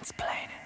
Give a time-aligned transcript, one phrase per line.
[0.00, 0.57] It's plain.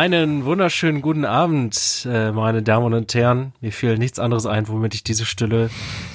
[0.00, 3.52] Einen wunderschönen guten Abend, äh, meine Damen und Herren.
[3.60, 5.68] Mir fiel nichts anderes ein, womit ich diese Stille,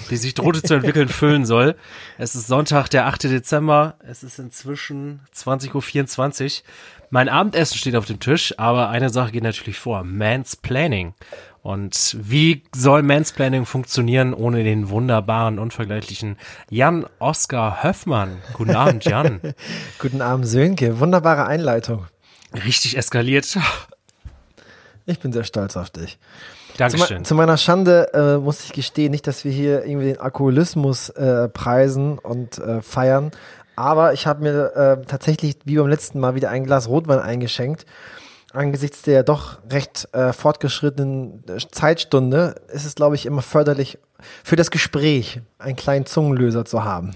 [0.10, 1.76] die sich drohte zu entwickeln, füllen soll.
[2.18, 3.26] Es ist Sonntag, der 8.
[3.26, 3.94] Dezember.
[4.00, 6.66] Es ist inzwischen 20.24 Uhr.
[7.12, 10.04] Mein Abendessen steht auf dem Tisch, aber eine Sache geht natürlich vor.
[10.04, 11.14] Mansplaining.
[11.62, 16.38] Und wie soll Mansplaining funktionieren ohne den wunderbaren, unvergleichlichen
[16.72, 18.40] Jan Oskar Höfmann?
[18.54, 19.42] Guten Abend, Jan.
[20.00, 21.00] Guten Abend, Sönke.
[21.00, 22.08] Wunderbare Einleitung.
[22.64, 23.58] Richtig eskaliert.
[25.06, 26.18] Ich bin sehr stolz auf dich.
[26.78, 27.20] Dankeschön.
[27.20, 31.10] Zu, zu meiner Schande äh, muss ich gestehen, nicht, dass wir hier irgendwie den Alkoholismus
[31.10, 33.32] äh, preisen und äh, feiern,
[33.76, 37.86] aber ich habe mir äh, tatsächlich wie beim letzten Mal wieder ein Glas Rotwein eingeschenkt.
[38.54, 43.98] Angesichts der doch recht äh, fortgeschrittenen äh, Zeitstunde ist es, glaube ich, immer förderlich
[44.44, 47.16] für das Gespräch einen kleinen Zungenlöser zu haben.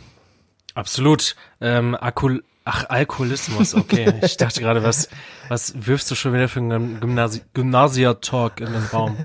[0.75, 1.35] Absolut.
[1.61, 4.13] Ähm, Akul Ach, Alkoholismus, okay.
[4.21, 5.09] Ich dachte gerade, was,
[5.47, 9.17] was wirfst du schon wieder für einen Gymnasi Gymnasia-Talk in den Raum?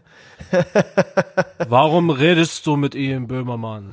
[1.68, 3.92] Warum redest du mit ihm, Böhmermann?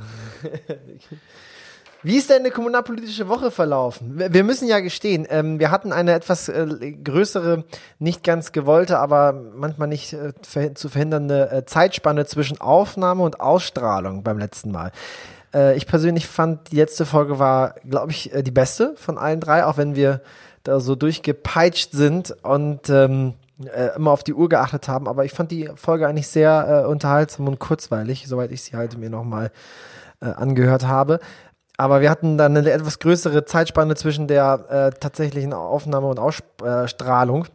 [2.02, 4.17] Wie ist deine kommunalpolitische Woche verlaufen?
[4.33, 7.66] Wir müssen ja gestehen, ähm, wir hatten eine etwas äh, größere,
[7.99, 10.31] nicht ganz gewollte, aber manchmal nicht äh,
[10.73, 14.94] zu verhindernde äh, Zeitspanne zwischen Aufnahme und Ausstrahlung beim letzten Mal.
[15.53, 19.39] Äh, ich persönlich fand, die letzte Folge war, glaube ich, äh, die beste von allen
[19.39, 20.21] drei, auch wenn wir
[20.63, 23.33] da so durchgepeitscht sind und ähm,
[23.66, 25.07] äh, immer auf die Uhr geachtet haben.
[25.07, 28.97] Aber ich fand die Folge eigentlich sehr äh, unterhaltsam und kurzweilig, soweit ich sie halt
[28.97, 29.52] mir nochmal
[30.22, 31.19] äh, angehört habe.
[31.77, 37.47] Aber wir hatten dann eine etwas größere Zeitspanne zwischen der äh, tatsächlichen Aufnahme und Ausstrahlung.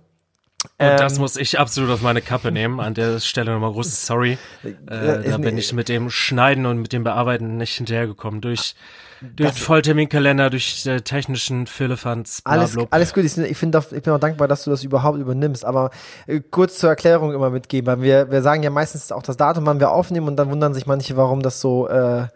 [0.79, 2.81] Und ähm, das muss ich absolut auf meine Kappe nehmen.
[2.81, 4.39] An der Stelle nochmal großes Sorry.
[4.63, 8.41] Äh, da bin ich mit dem Schneiden und mit dem Bearbeiten nicht hinterhergekommen.
[8.41, 8.75] Durch,
[9.21, 12.43] durch den Vollterminkalender, durch äh, technischen Firlefanz.
[12.45, 13.25] Alles, alles gut.
[13.25, 15.65] Ich, ich, find, ich bin auch dankbar, dass du das überhaupt übernimmst.
[15.65, 15.91] Aber
[16.27, 17.87] äh, kurz zur Erklärung immer mitgeben.
[17.87, 20.75] Weil wir, wir sagen ja meistens auch das Datum, wann wir aufnehmen und dann wundern
[20.75, 22.27] sich manche, warum das so äh,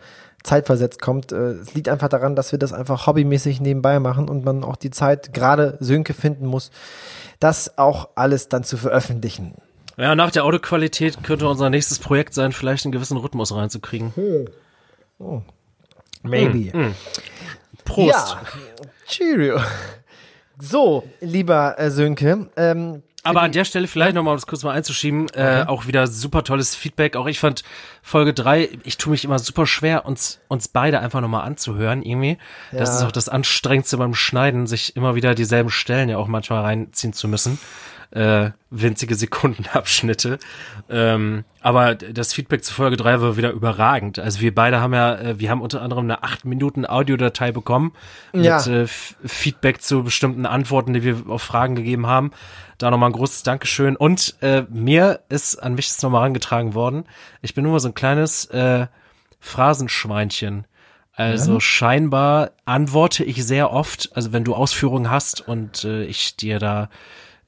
[0.43, 1.33] zeitversetzt kommt.
[1.33, 4.77] Äh, es liegt einfach daran, dass wir das einfach hobbymäßig nebenbei machen und man auch
[4.77, 6.71] die Zeit gerade Sönke finden muss
[7.41, 9.55] das auch alles dann zu veröffentlichen.
[9.97, 14.15] Ja, nach der Audioqualität könnte unser nächstes Projekt sein, vielleicht einen gewissen Rhythmus reinzukriegen.
[14.15, 14.49] Hm.
[15.19, 15.43] Oh.
[16.23, 16.73] Maybe.
[16.73, 16.85] Hm.
[16.85, 16.95] Hm.
[17.85, 18.09] Prost.
[18.09, 18.43] Ja.
[19.07, 19.61] Cheerio.
[20.59, 24.73] So, lieber äh, Sönke, ähm, aber an der Stelle vielleicht nochmal, um das kurz mal
[24.73, 27.17] einzuschieben, äh, auch wieder super tolles Feedback.
[27.17, 27.63] Auch ich fand
[28.03, 32.39] Folge drei, ich tue mich immer super schwer, uns, uns beide einfach nochmal anzuhören irgendwie.
[32.73, 32.79] Ja.
[32.79, 36.63] Das ist auch das Anstrengendste beim Schneiden, sich immer wieder dieselben Stellen ja auch manchmal
[36.63, 37.59] reinziehen zu müssen
[38.11, 40.39] äh, winzige Sekundenabschnitte.
[40.89, 44.19] Ähm, aber das Feedback zu Folge 3 war wieder überragend.
[44.19, 47.93] Also wir beide haben ja, äh, wir haben unter anderem eine 8 Minuten Audiodatei bekommen
[48.33, 48.65] mit ja.
[48.65, 52.33] äh, Feedback zu bestimmten Antworten, die wir auf Fragen gegeben haben.
[52.79, 53.97] Da nochmal ein großes Dankeschön.
[53.97, 57.05] Und äh, mir ist an mich das nochmal herangetragen worden.
[57.43, 58.87] Ich bin nur mal so ein kleines äh,
[59.39, 60.67] Phrasenschweinchen.
[61.13, 61.61] Also ja.
[61.61, 66.89] scheinbar antworte ich sehr oft, also wenn du Ausführungen hast und äh, ich dir da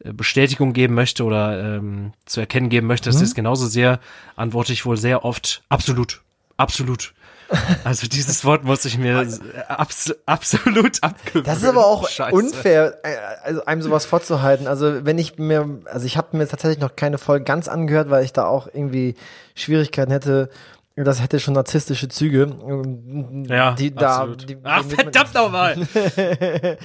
[0.05, 3.25] Bestätigung geben möchte oder ähm, zu erkennen geben möchte, dass mhm.
[3.25, 4.01] es genauso sehr,
[4.37, 6.23] antworte ich wohl sehr oft absolut,
[6.57, 7.15] absolut.
[7.85, 9.29] Also dieses Wort muss ich mir
[9.69, 11.45] abs absolut abgewöhnen.
[11.45, 12.35] Das ist aber auch Scheiße.
[12.35, 14.67] unfair, äh, also einem sowas vorzuhalten.
[14.67, 18.25] Also wenn ich mir, also ich habe mir tatsächlich noch keine Folge ganz angehört, weil
[18.25, 19.17] ich da auch irgendwie
[19.55, 20.49] Schwierigkeiten hätte,
[20.95, 22.55] das hätte schon narzisstische Züge.
[23.49, 24.27] Ja, die da.
[24.27, 25.77] Die, Ach, verdammt nochmal!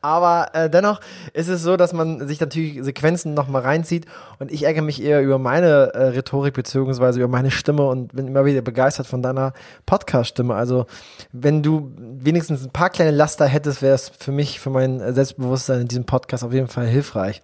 [0.00, 1.00] Aber äh, dennoch
[1.32, 4.06] ist es so, dass man sich natürlich Sequenzen nochmal reinzieht
[4.40, 8.26] und ich ärgere mich eher über meine äh, Rhetorik beziehungsweise über meine Stimme und bin
[8.26, 9.52] immer wieder begeistert von deiner
[9.86, 10.54] Podcast-Stimme.
[10.54, 10.86] Also
[11.32, 15.82] wenn du wenigstens ein paar kleine Laster hättest, wäre es für mich, für mein Selbstbewusstsein
[15.82, 17.42] in diesem Podcast auf jeden Fall hilfreich.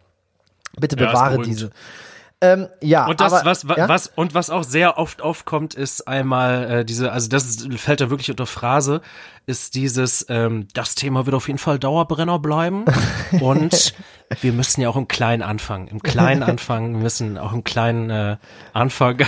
[0.79, 1.71] Bitte bewahre ja, diese.
[2.43, 3.89] Ähm, ja, und das, aber, was, ja?
[3.89, 8.03] was, und was auch sehr oft aufkommt, ist einmal äh, diese, also das ist, fällt
[8.03, 9.01] da wirklich unter Phrase,
[9.47, 12.85] ist dieses, ähm, das Thema wird auf jeden Fall Dauerbrenner bleiben.
[13.41, 13.95] und
[14.43, 15.89] wir müssen ja auch im Kleinen anfangen.
[15.89, 18.37] Im Kleinen anfangen, wir müssen auch im Kleinen äh,
[18.75, 19.27] anfangen.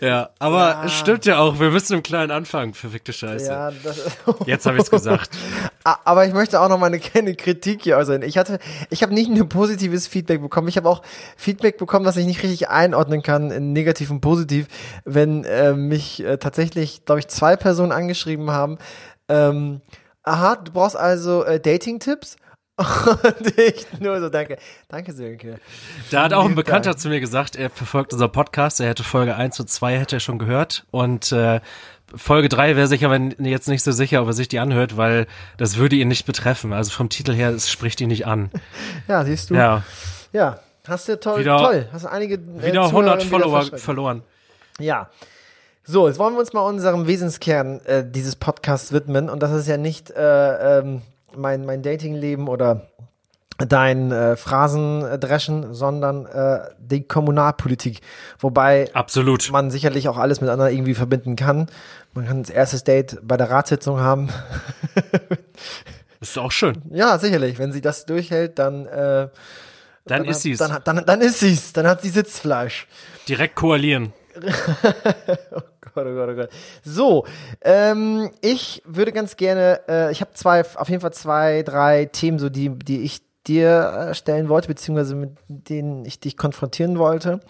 [0.00, 0.88] Ja, aber ja.
[0.88, 3.46] stimmt ja auch, wir müssen im Kleinen anfangen, verfickte Scheiße.
[3.46, 4.00] Ja, das,
[4.46, 5.30] Jetzt habe ich's gesagt.
[5.84, 8.22] aber ich möchte auch noch mal eine kleine Kritik hier äußern.
[8.22, 8.58] Ich hatte,
[8.90, 11.02] ich habe nicht nur positives Feedback bekommen, ich habe auch
[11.36, 14.66] Feedback bekommen, das ich nicht richtig einordnen kann, in negativ und positiv,
[15.04, 18.78] wenn äh, mich äh, tatsächlich, glaube ich, zwei Personen angeschrieben haben.
[19.28, 19.80] Ähm,
[20.22, 22.36] aha, du brauchst also äh, Dating-Tipps?
[23.22, 24.58] Und ich nur so, danke.
[24.88, 25.58] Danke, Sönke.
[26.10, 27.00] Da hat auch ein Bekannter Dank.
[27.00, 30.20] zu mir gesagt, er verfolgt unser Podcast, er hätte Folge 1 und 2 hätte er
[30.20, 31.60] schon gehört und äh,
[32.14, 35.26] Folge 3 wäre sich aber jetzt nicht so sicher, ob er sich die anhört, weil
[35.56, 36.74] das würde ihn nicht betreffen.
[36.74, 38.50] Also vom Titel her, es spricht ihn nicht an.
[39.08, 39.54] Ja, siehst du.
[39.54, 39.82] Ja.
[40.32, 41.88] Ja, hast du toll, wieder, toll.
[41.92, 44.22] Hast du einige äh, wieder 100 Follower verloren.
[44.78, 45.08] Ja.
[45.84, 49.68] So, jetzt wollen wir uns mal unserem Wesenskern äh, dieses Podcasts widmen und das ist
[49.68, 51.02] ja nicht äh, ähm,
[51.36, 52.88] mein, mein Datingleben oder
[53.58, 58.00] dein äh, Phrasendreschen, sondern äh, die Kommunalpolitik.
[58.38, 59.50] Wobei Absolut.
[59.50, 61.66] man sicherlich auch alles miteinander irgendwie verbinden kann.
[62.12, 64.28] Man kann das erste Date bei der Ratssitzung haben.
[66.20, 66.82] ist auch schön.
[66.90, 67.58] Ja, sicherlich.
[67.58, 69.28] Wenn sie das durchhält, dann äh,
[70.06, 70.58] dann, dann ist sie es.
[70.58, 71.72] Dann, dann, dann ist sie es.
[71.72, 72.86] Dann hat sie Sitzfleisch.
[73.28, 74.12] Direkt koalieren.
[75.96, 76.50] Gott, oh Gott, oh Gott.
[76.84, 77.26] So,
[77.62, 82.38] ähm, ich würde ganz gerne, äh, ich habe zwei, auf jeden Fall zwei, drei Themen,
[82.38, 87.40] so die, die ich dir äh, stellen wollte, beziehungsweise mit denen ich dich konfrontieren wollte.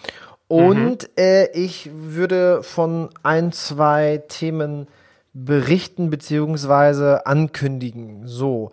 [0.46, 1.08] Und mhm.
[1.19, 4.87] äh, ich würde von ein, zwei Themen
[5.32, 8.26] berichten, beziehungsweise ankündigen.
[8.26, 8.70] So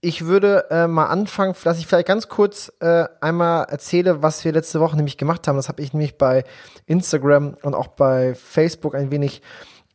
[0.00, 4.52] ich würde äh, mal anfangen, dass ich vielleicht ganz kurz äh, einmal erzähle, was wir
[4.52, 5.56] letzte Woche nämlich gemacht haben.
[5.56, 6.44] Das habe ich nämlich bei
[6.86, 9.42] Instagram und auch bei Facebook ein wenig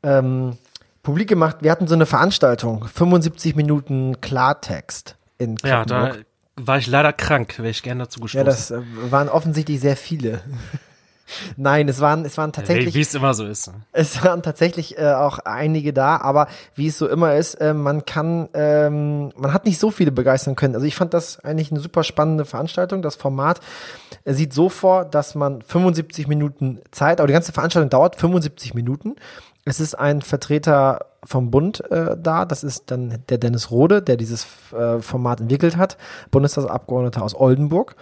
[0.04, 0.58] ähm,
[1.04, 1.58] publik gemacht.
[1.62, 6.16] Wir hatten so eine Veranstaltung, 75 Minuten Klartext in Kloppenburg.
[6.16, 6.22] Ja,
[6.56, 8.40] da war ich leider krank, wäre ich gerne dazu gestoßen.
[8.40, 10.42] Ja, das äh, waren offensichtlich sehr viele.
[11.58, 12.94] Nein, es waren, es waren tatsächlich.
[12.94, 13.68] Wie es immer so ist.
[13.68, 13.74] Ne?
[13.92, 18.06] Es waren tatsächlich äh, auch einige da, aber wie es so immer ist, äh, man
[18.06, 20.75] kann, ähm, man hat nicht so viele begeistern können.
[20.75, 23.02] Also ich fand das eigentlich eine super spannende Veranstaltung.
[23.02, 23.62] Das Format
[24.25, 29.16] sieht so vor, dass man 75 Minuten Zeit, aber die ganze Veranstaltung dauert 75 Minuten.
[29.66, 32.46] Es ist ein Vertreter vom Bund äh, da.
[32.46, 35.98] Das ist dann der Dennis Rode, der dieses äh, Format entwickelt hat,
[36.31, 37.96] Bundestagsabgeordneter aus Oldenburg.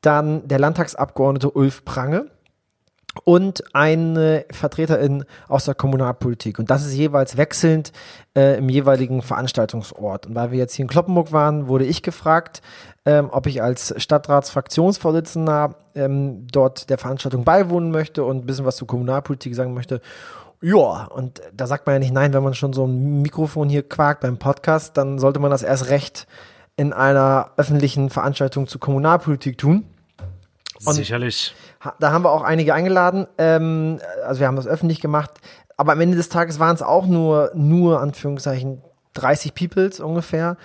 [0.00, 2.30] Dann der Landtagsabgeordnete Ulf Prange
[3.24, 6.58] und eine Vertreterin aus der Kommunalpolitik.
[6.58, 7.92] Und das ist jeweils wechselnd
[8.34, 10.26] äh, im jeweiligen Veranstaltungsort.
[10.26, 12.62] Und weil wir jetzt hier in Kloppenburg waren, wurde ich gefragt,
[13.04, 18.76] ähm, ob ich als Stadtratsfraktionsvorsitzender ähm, dort der Veranstaltung beiwohnen möchte und ein bisschen was
[18.76, 20.00] zur Kommunalpolitik sagen möchte.
[20.62, 23.82] Ja, und da sagt man ja nicht nein, wenn man schon so ein Mikrofon hier
[23.82, 26.26] quakt beim Podcast, dann sollte man das erst recht
[26.76, 29.84] in einer öffentlichen Veranstaltung zur Kommunalpolitik tun.
[30.84, 31.54] Und Sicherlich.
[31.98, 33.26] Da haben wir auch einige eingeladen.
[33.38, 35.30] Ähm, also wir haben das öffentlich gemacht.
[35.76, 38.82] Aber am Ende des Tages waren es auch nur, nur Anführungszeichen
[39.14, 40.56] 30 Peoples ungefähr.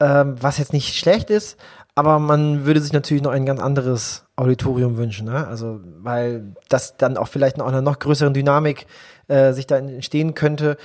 [0.00, 1.56] Ähm, was jetzt nicht schlecht ist,
[1.94, 5.46] aber man würde sich natürlich noch ein ganz anderes Auditorium wünschen, ne?
[5.46, 8.86] Also, weil das dann auch vielleicht noch eine noch größere Dynamik
[9.28, 10.76] äh, sich da entstehen könnte.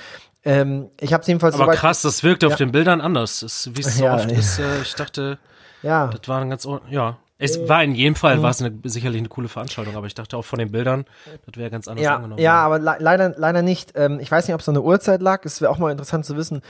[0.42, 2.48] Ähm, ich habe es jedenfalls Aber krass, das wirkt ja.
[2.48, 3.68] auf den Bildern anders.
[3.74, 4.38] Wie es so ja, oft ja.
[4.38, 5.38] ist, äh, ich dachte,
[5.82, 6.06] ja.
[6.06, 7.18] das war ein ganz, ja.
[7.42, 8.42] Es war in jedem Fall mhm.
[8.42, 11.06] war es eine, sicherlich eine coole Veranstaltung, aber ich dachte auch von den Bildern,
[11.44, 12.40] das wäre ganz anders ja, angenommen.
[12.40, 13.94] Ja, aber le leider, leider nicht.
[13.96, 15.44] Ähm, ich weiß nicht, ob es an der Uhrzeit lag.
[15.44, 16.62] Es wäre auch mal interessant zu wissen,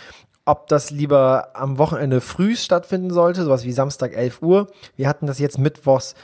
[0.46, 4.66] ob das lieber am Wochenende früh stattfinden sollte, sowas wie Samstag 11 Uhr.
[4.96, 6.14] Wir hatten das jetzt mittwochs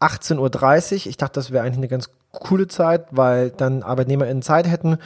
[0.00, 0.38] 18.30
[0.92, 1.06] Uhr.
[1.06, 4.98] Ich dachte, das wäre eigentlich eine ganz coole Zeit, weil dann ArbeitnehmerInnen Zeit hätten.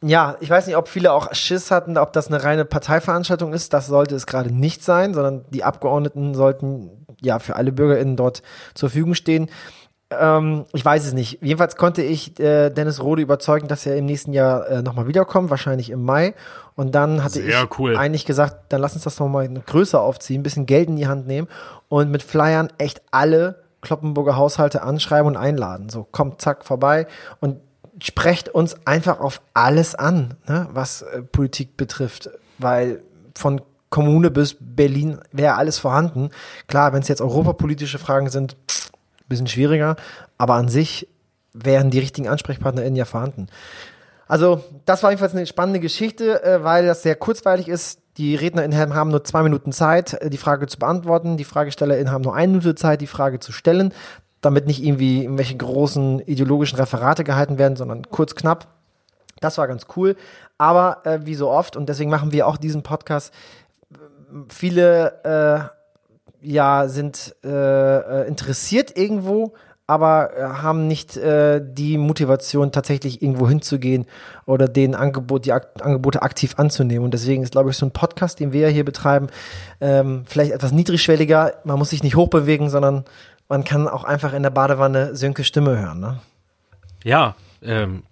[0.00, 3.74] Ja, ich weiß nicht, ob viele auch Schiss hatten, ob das eine reine Parteiveranstaltung ist.
[3.74, 8.42] Das sollte es gerade nicht sein, sondern die Abgeordneten sollten ja für alle BürgerInnen dort
[8.74, 9.50] zur Verfügung stehen.
[10.10, 11.38] Ähm, ich weiß es nicht.
[11.42, 15.50] Jedenfalls konnte ich äh, Dennis Rode überzeugen, dass er im nächsten Jahr äh, nochmal wiederkommt,
[15.50, 16.34] wahrscheinlich im Mai.
[16.76, 17.96] Und dann hatte Sehr ich cool.
[17.96, 21.26] eigentlich gesagt, dann lass uns das nochmal größer aufziehen, ein bisschen Geld in die Hand
[21.26, 21.48] nehmen
[21.88, 25.88] und mit Flyern echt alle Kloppenburger Haushalte anschreiben und einladen.
[25.88, 27.06] So, kommt, zack, vorbei
[27.40, 27.58] und
[28.02, 32.30] sprecht uns einfach auf alles an, ne, was äh, Politik betrifft.
[32.58, 33.02] Weil
[33.36, 36.30] von Kommune bis Berlin wäre alles vorhanden.
[36.66, 38.90] Klar, wenn es jetzt europapolitische Fragen sind, pff,
[39.28, 39.96] bisschen schwieriger,
[40.36, 41.08] aber an sich
[41.52, 43.48] wären die richtigen AnsprechpartnerInnen ja vorhanden.
[44.26, 48.00] Also, das war jedenfalls eine spannende Geschichte, äh, weil das sehr kurzweilig ist.
[48.18, 51.38] Die RednerInnen haben nur zwei Minuten Zeit, äh, die Frage zu beantworten.
[51.38, 53.94] Die FragestellerInnen haben nur eine Minute Zeit, die Frage zu stellen,
[54.42, 58.68] damit nicht irgendwie irgendwelche großen ideologischen Referate gehalten werden, sondern kurz, knapp.
[59.40, 60.14] Das war ganz cool.
[60.58, 63.32] Aber äh, wie so oft, und deswegen machen wir auch diesen Podcast,
[64.48, 65.78] viele äh,
[66.40, 69.54] ja sind äh, äh, interessiert irgendwo,
[69.86, 74.06] aber äh, haben nicht äh, die Motivation, tatsächlich irgendwo hinzugehen
[74.46, 77.04] oder den Angebot, die Ak Angebote aktiv anzunehmen.
[77.04, 79.28] Und deswegen ist, glaube ich, so ein Podcast, den wir hier betreiben,
[79.80, 81.54] ähm, vielleicht etwas niedrigschwelliger.
[81.64, 83.04] Man muss sich nicht hochbewegen, sondern
[83.48, 86.00] man kann auch einfach in der Badewanne Sönke Stimme hören.
[86.00, 86.20] Ne?
[87.02, 88.02] Ja, ähm,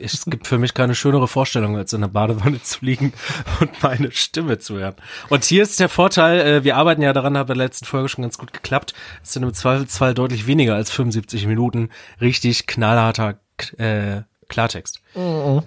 [0.00, 3.12] es gibt für mich keine schönere Vorstellung, als in der Badewanne zu liegen
[3.60, 4.94] und meine Stimme zu hören.
[5.28, 8.08] Und hier ist der Vorteil, äh, wir arbeiten ja daran, hat bei der letzten Folge
[8.08, 8.94] schon ganz gut geklappt.
[9.22, 11.90] Es sind im Zweifelsfall deutlich weniger als 75 Minuten
[12.20, 13.38] richtig knallharter
[13.78, 15.00] äh, Klartext.
[15.14, 15.62] Mhm.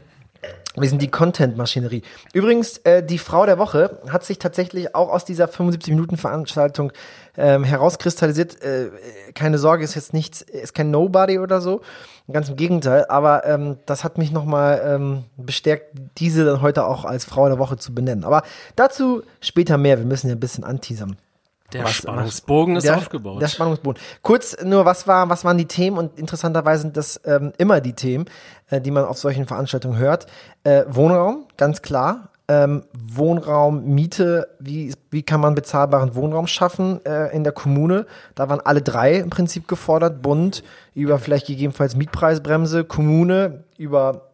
[0.78, 2.02] Wir sind die Content-Maschinerie.
[2.34, 6.92] Übrigens, äh, die Frau der Woche hat sich tatsächlich auch aus dieser 75-Minuten-Veranstaltung
[7.38, 8.62] ähm, herauskristallisiert.
[8.62, 8.90] Äh,
[9.34, 11.82] keine Sorge, ist jetzt nichts, ist kein Nobody oder so.
[12.32, 13.06] Ganz im Gegenteil.
[13.08, 17.60] Aber ähm, das hat mich nochmal ähm, bestärkt, diese dann heute auch als Frau der
[17.60, 18.24] Woche zu benennen.
[18.24, 18.44] Aber
[18.76, 20.00] dazu später mehr.
[20.00, 21.18] Wir müssen ja ein bisschen anteasern.
[21.74, 23.42] Der was, Spannungsbogen ist der, aufgebaut.
[23.42, 24.02] Der Spannungsbogen.
[24.22, 25.98] Kurz nur, was war, was waren die Themen?
[25.98, 28.26] Und interessanterweise sind das ähm, immer die Themen,
[28.70, 30.28] äh, die man auf solchen Veranstaltungen hört.
[30.64, 32.30] Äh, Wohnraum, ganz klar.
[32.48, 38.06] Ähm, Wohnraum, Miete, wie, wie kann man bezahlbaren Wohnraum schaffen äh, in der Kommune?
[38.36, 40.22] Da waren alle drei im Prinzip gefordert.
[40.22, 44.30] Bund über vielleicht gegebenenfalls Mietpreisbremse, Kommune über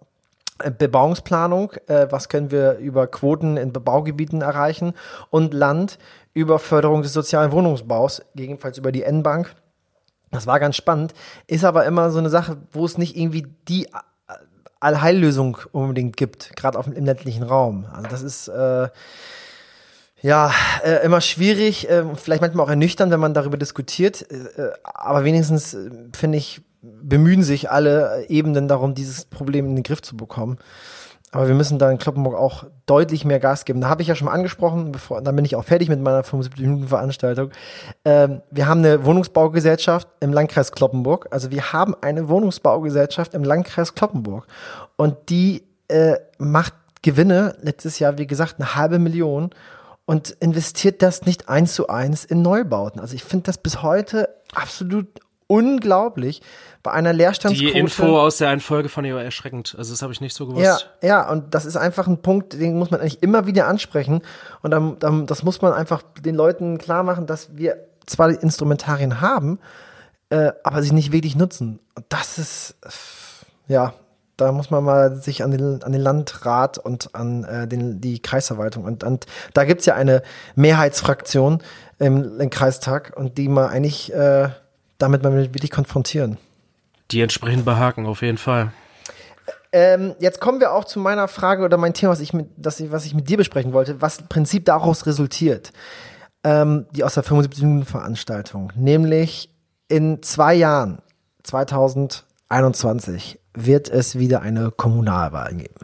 [0.60, 4.94] äh, Bebauungsplanung, äh, was können wir über Quoten in Bebaugebieten erreichen
[5.30, 5.98] und Land
[6.34, 9.56] über Förderung des sozialen Wohnungsbaus, gegebenenfalls über die N-Bank.
[10.32, 11.13] Das war ganz spannend,
[11.48, 13.88] ist aber immer so eine Sache, wo es nicht irgendwie die
[14.81, 17.85] Allheillösung unbedingt gibt, gerade im ländlichen Raum.
[17.93, 18.89] Also das ist äh,
[20.21, 20.51] ja
[20.83, 24.25] äh, immer schwierig, äh, vielleicht manchmal auch ernüchternd, wenn man darüber diskutiert.
[24.29, 29.75] Äh, äh aber wenigstens äh, finde ich bemühen sich alle Ebenen darum, dieses Problem in
[29.75, 30.57] den Griff zu bekommen.
[31.31, 33.79] Aber wir müssen da in Kloppenburg auch deutlich mehr Gas geben.
[33.79, 36.23] Da habe ich ja schon mal angesprochen, bevor, dann bin ich auch fertig mit meiner
[36.23, 37.51] 75-Minuten-Veranstaltung.
[38.03, 41.27] Ähm, wir haben eine Wohnungsbaugesellschaft im Landkreis Kloppenburg.
[41.31, 44.45] Also wir haben eine Wohnungsbaugesellschaft im Landkreis Kloppenburg.
[44.97, 49.51] Und die äh, macht Gewinne, letztes Jahr, wie gesagt, eine halbe Million
[50.05, 53.00] und investiert das nicht eins zu eins in Neubauten.
[53.00, 55.07] Also ich finde das bis heute absolut
[55.51, 56.41] unglaublich.
[56.84, 57.74] Bei einer Leerstandsquote.
[57.74, 59.75] Die Info aus der einen Folge von ihr war erschreckend.
[59.77, 60.89] Also das habe ich nicht so gewusst.
[61.01, 64.22] Ja, ja, und das ist einfach ein Punkt, den muss man eigentlich immer wieder ansprechen.
[64.63, 68.41] Und dann, dann, das muss man einfach den Leuten klar machen, dass wir zwar die
[68.41, 69.60] Instrumentarien haben,
[70.31, 71.79] äh, aber sie nicht wirklich nutzen.
[71.93, 72.75] Und das ist,
[73.67, 73.93] ja,
[74.38, 78.20] da muss man mal sich an den, an den Landrat und an äh, den, die
[78.24, 80.24] Kreisverwaltung und, und da gibt's ja eine
[80.55, 81.62] Mehrheitsfraktion
[82.00, 84.50] im, im Kreistag und die mal eigentlich äh,
[85.01, 86.38] damit mal wirklich konfrontieren.
[87.12, 88.72] Die entsprechend behaken, auf jeden Fall.
[89.74, 92.79] Ähm, jetzt kommen wir auch zu meiner Frage oder mein Thema, was ich mit, das
[92.79, 95.72] ich, was ich mit dir besprechen wollte, was im Prinzip daraus resultiert,
[96.43, 98.74] ähm, die aus der 75-Minuten-Veranstaltung.
[98.75, 99.50] Nämlich
[99.88, 101.01] in zwei Jahren,
[101.43, 105.75] 2021, wird es wieder eine Kommunalwahl geben.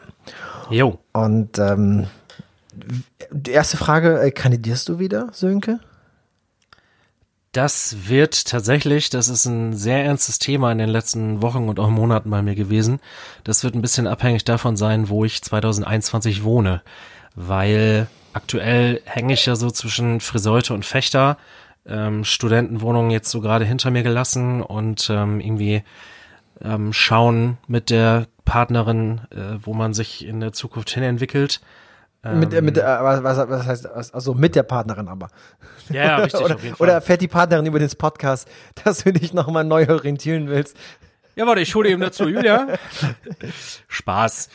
[0.70, 1.00] Jo.
[1.14, 2.08] Und ähm,
[3.32, 5.80] die erste Frage, äh, kandidierst du wieder, Sönke?
[7.58, 11.90] Das wird tatsächlich, das ist ein sehr ernstes Thema in den letzten Wochen und auch
[11.90, 13.00] Monaten bei mir gewesen.
[13.44, 16.84] Das wird ein bisschen abhängig davon sein, wo ich 2021 wohne,
[17.34, 21.38] weil aktuell hänge ich ja so zwischen Friseute und Fechter,
[21.88, 25.82] ähm, Studentenwohnung jetzt so gerade hinter mir gelassen und ähm, irgendwie
[26.62, 31.60] ähm, schauen mit der Partnerin, äh, wo man sich in der Zukunft hin entwickelt.
[32.24, 35.30] Mit, äh, mit, äh, was, was, was heißt, also mit der Partnerin aber.
[35.90, 36.88] Ja, ja richtig, oder, auf jeden Fall.
[36.88, 38.50] Oder fährt die Partnerin über den Podcast,
[38.84, 40.76] dass du dich nochmal neu orientieren willst?
[41.36, 42.68] Ja, warte, ich hole eben dazu, Julia.
[43.88, 44.50] Spaß.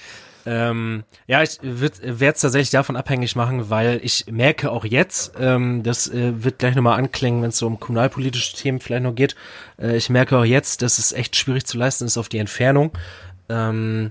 [0.44, 5.82] Ähm, ja, ich werde es tatsächlich davon abhängig machen, weil ich merke auch jetzt, ähm,
[5.84, 9.36] das äh, wird gleich nochmal anklingen, wenn es so um kommunalpolitische Themen vielleicht noch geht,
[9.80, 12.90] äh, ich merke auch jetzt, dass es echt schwierig zu leisten ist auf die Entfernung.
[13.48, 14.10] Ähm,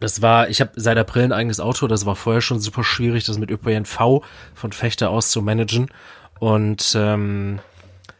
[0.00, 3.24] das war, ich habe seit April ein eigenes Auto, das war vorher schon super schwierig,
[3.24, 4.22] das mit ÖPNV
[4.54, 5.88] von Fechter aus zu managen.
[6.38, 7.58] Und ähm,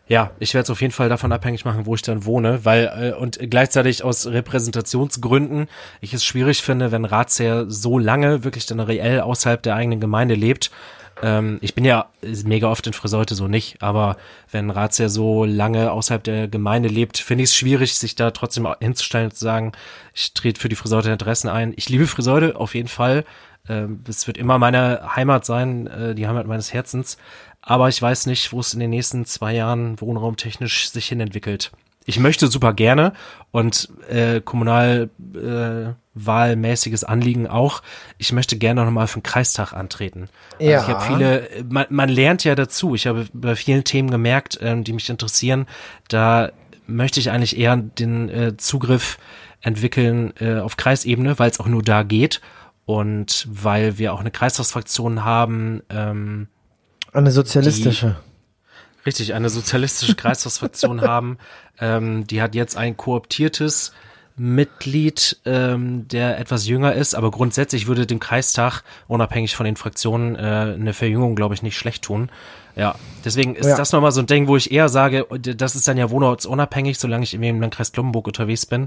[0.08, 3.12] ja, ich werde es auf jeden Fall davon abhängig machen, wo ich dann wohne, weil
[3.12, 5.68] äh, und gleichzeitig aus Repräsentationsgründen
[6.00, 10.34] ich es schwierig finde, wenn Ratsherr so lange wirklich dann reell außerhalb der eigenen Gemeinde
[10.34, 10.70] lebt
[11.22, 12.06] ähm, ich bin ja
[12.44, 14.16] mega oft in Friseute so nicht, aber
[14.50, 18.68] wenn Ratsherr so lange außerhalb der Gemeinde lebt, finde ich es schwierig, sich da trotzdem
[18.80, 19.72] hinzustellen und zu sagen,
[20.14, 21.72] ich trete für die Friseute Interessen ein.
[21.76, 23.24] Ich liebe Friseute auf jeden Fall.
[23.68, 27.18] Ähm, es wird immer meine Heimat sein, äh, die Heimat meines Herzens.
[27.60, 31.72] Aber ich weiß nicht, wo es in den nächsten zwei Jahren wohnraumtechnisch sich hinentwickelt.
[32.08, 33.12] Ich möchte super gerne
[33.50, 35.92] und äh, kommunal äh,
[37.04, 37.82] Anliegen auch.
[38.16, 40.30] Ich möchte gerne noch mal für den Kreistag antreten.
[40.58, 40.80] Also ja.
[40.80, 42.94] ich habe viele, man, man lernt ja dazu.
[42.94, 45.66] Ich habe bei vielen Themen gemerkt, ähm, die mich interessieren,
[46.08, 46.50] da
[46.86, 49.18] möchte ich eigentlich eher den äh, Zugriff
[49.60, 52.40] entwickeln äh, auf Kreisebene, weil es auch nur da geht
[52.86, 55.82] und weil wir auch eine Kreistagsfraktion haben.
[55.90, 56.48] Ähm,
[57.12, 58.16] eine sozialistische.
[58.18, 58.27] Die,
[59.08, 61.38] richtig, eine sozialistische Kreistagsfraktion haben.
[61.80, 63.92] Ähm, die hat jetzt ein kooptiertes
[64.36, 70.36] Mitglied, ähm, der etwas jünger ist, aber grundsätzlich würde dem Kreistag, unabhängig von den Fraktionen,
[70.36, 72.30] äh, eine Verjüngung, glaube ich, nicht schlecht tun.
[72.76, 73.76] Ja, deswegen ist ja.
[73.76, 77.24] das nochmal so ein Ding, wo ich eher sage, das ist dann ja wohnortsunabhängig, solange
[77.24, 78.86] ich im Landkreis Kloppenburg unterwegs bin.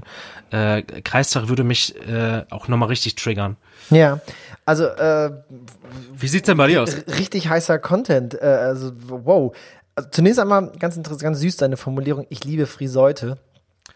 [0.50, 3.56] Äh, Kreistag würde mich äh, auch nochmal richtig triggern.
[3.90, 4.20] Ja,
[4.64, 5.32] also äh,
[6.16, 6.96] wie sieht's denn bei dir aus?
[7.18, 8.34] Richtig heißer Content.
[8.40, 9.54] Äh, also wow.
[9.94, 12.26] Also, zunächst einmal ganz interessant, ganz süß deine Formulierung.
[12.28, 13.38] Ich liebe Friseute.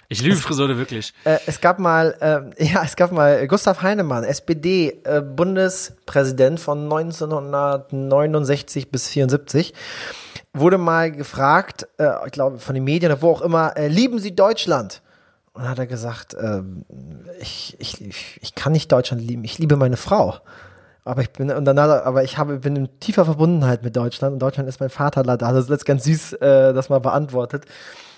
[0.08, 1.12] Ich liebe Friseure wirklich.
[1.24, 6.84] Äh, es gab mal, äh, ja, es gab mal Gustav Heinemann, SPD, äh, Bundespräsident von
[6.84, 9.74] 1969 bis 74,
[10.52, 14.34] wurde mal gefragt, äh, ich glaube von den Medien, wo auch immer, äh, lieben Sie
[14.34, 15.02] Deutschland?
[15.54, 16.60] Und hat er gesagt, äh,
[17.40, 20.36] ich, ich, ich, ich kann nicht Deutschland lieben, ich liebe meine Frau.
[21.06, 24.34] Aber ich bin, und hat er, aber ich habe, bin in tiefer Verbundenheit mit Deutschland
[24.34, 25.42] und Deutschland ist mein Vaterland.
[25.42, 27.64] Also das ist ganz süß, äh, das mal beantwortet.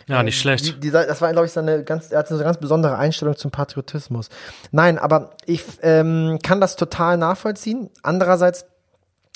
[0.06, 0.66] Ja, nicht ähm, schlecht.
[0.66, 3.50] Die, die, das war, glaube ich, seine ganz, er hat eine ganz besondere Einstellung zum
[3.50, 4.30] Patriotismus.
[4.70, 7.90] Nein, aber ich ähm, kann das total nachvollziehen.
[8.02, 8.64] Andererseits,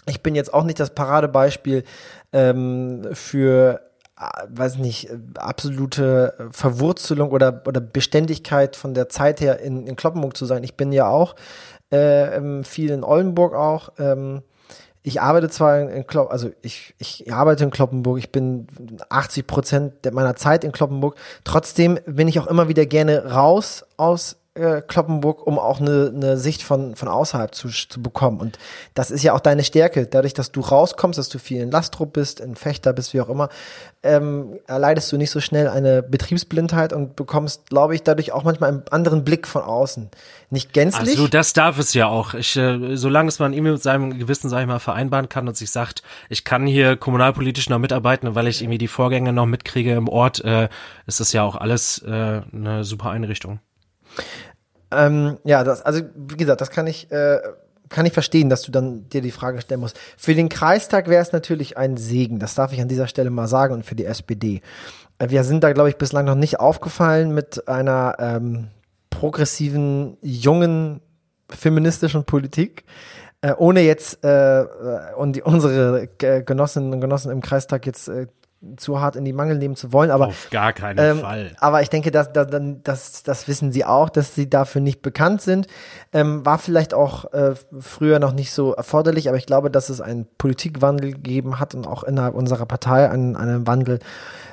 [0.06, 1.84] ich bin jetzt auch nicht das Paradebeispiel
[2.32, 3.82] ähm, für
[4.18, 10.38] äh, weiß nicht, absolute Verwurzelung oder, oder Beständigkeit von der Zeit her in, in Kloppenburg
[10.38, 10.64] zu sein.
[10.64, 11.34] Ich bin ja auch
[11.92, 13.90] äh, ähm, viel in Oldenburg auch.
[13.98, 14.42] Ähm,
[15.02, 18.66] ich arbeite zwar in, in also ich, ich arbeite in Kloppenburg, ich bin
[19.08, 21.16] 80 Prozent meiner Zeit in Kloppenburg.
[21.44, 26.36] Trotzdem bin ich auch immer wieder gerne raus aus äh, Kloppenburg, um auch eine, eine
[26.36, 28.38] Sicht von, von außerhalb zu, zu bekommen.
[28.38, 28.58] Und
[28.92, 30.06] das ist ja auch deine Stärke.
[30.06, 33.30] Dadurch, dass du rauskommst, dass du viel in Lastrup bist, in Fechter bist, wie auch
[33.30, 33.48] immer,
[34.02, 38.70] ähm, erleidest du nicht so schnell eine Betriebsblindheit und bekommst, glaube ich, dadurch auch manchmal
[38.70, 40.10] einen anderen Blick von außen.
[40.50, 41.08] Nicht gänzlich.
[41.08, 42.34] Also das darf es ja auch.
[42.34, 45.56] Ich, äh, solange es man irgendwie mit seinem Gewissen, sag ich mal, vereinbaren kann und
[45.56, 49.94] sich sagt, ich kann hier kommunalpolitisch noch mitarbeiten, weil ich irgendwie die Vorgänge noch mitkriege
[49.94, 50.68] im Ort, äh,
[51.06, 53.60] ist das ja auch alles äh, eine super Einrichtung.
[54.90, 57.40] Ähm, ja, das, also wie gesagt, das kann ich, äh,
[57.88, 59.98] kann ich verstehen, dass du dann dir die Frage stellen musst.
[60.16, 63.48] Für den Kreistag wäre es natürlich ein Segen, das darf ich an dieser Stelle mal
[63.48, 64.60] sagen, und für die SPD.
[65.18, 68.68] Äh, wir sind da, glaube ich, bislang noch nicht aufgefallen mit einer ähm,
[69.10, 71.00] progressiven, jungen,
[71.48, 72.84] feministischen Politik.
[73.40, 74.64] Äh, ohne jetzt äh,
[75.16, 78.26] und die, unsere Genossinnen und Genossen im Kreistag jetzt äh,
[78.76, 81.52] zu hart in die Mangel nehmen zu wollen, aber auf gar keinen ähm, Fall.
[81.58, 82.46] Aber ich denke, dass, dass,
[82.82, 85.66] dass, das wissen sie auch, dass sie dafür nicht bekannt sind.
[86.12, 90.00] Ähm, war vielleicht auch äh, früher noch nicht so erforderlich, aber ich glaube, dass es
[90.00, 93.98] einen Politikwandel gegeben hat und auch innerhalb unserer Partei einen, einen Wandel.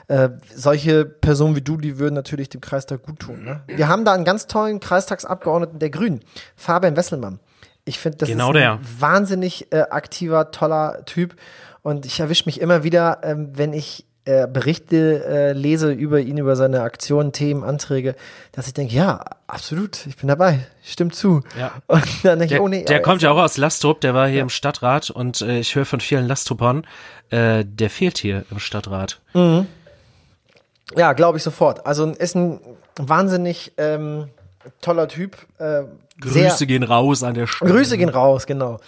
[0.08, 3.44] Äh, solche Personen wie du, die würden natürlich dem Kreistag gut tun.
[3.44, 3.62] Ne?
[3.68, 6.22] Wir haben da einen ganz tollen Kreistagsabgeordneten der Grünen,
[6.56, 7.40] Fabian Wesselmann.
[7.86, 8.80] Ich finde, das genau ist ein der.
[9.00, 11.36] wahnsinnig äh, aktiver, toller Typ.
[11.82, 16.38] Und ich erwische mich immer wieder, ähm, wenn ich äh, Berichte äh, lese über ihn,
[16.38, 18.16] über seine Aktionen, Themen, Anträge,
[18.52, 21.42] dass ich denke, ja, absolut, ich bin dabei, stimmt zu.
[21.58, 21.72] Ja.
[21.88, 22.84] Und dann denke der, ich, oh nee.
[22.84, 24.44] Der kommt ja auch aus Lastrup, der war hier ja.
[24.44, 26.86] im Stadtrat und äh, ich höre von vielen Lastrupern,
[27.32, 29.20] äh, der fehlt hier im Stadtrat.
[29.34, 29.66] Mhm.
[30.96, 31.86] Ja, glaube ich sofort.
[31.86, 32.60] Also ist ein
[32.98, 34.28] wahnsinnig ähm,
[34.82, 35.38] toller Typ.
[35.58, 35.84] Äh,
[36.20, 37.72] Grüße sehr, gehen raus an der Stelle.
[37.72, 38.80] Grüße gehen raus, genau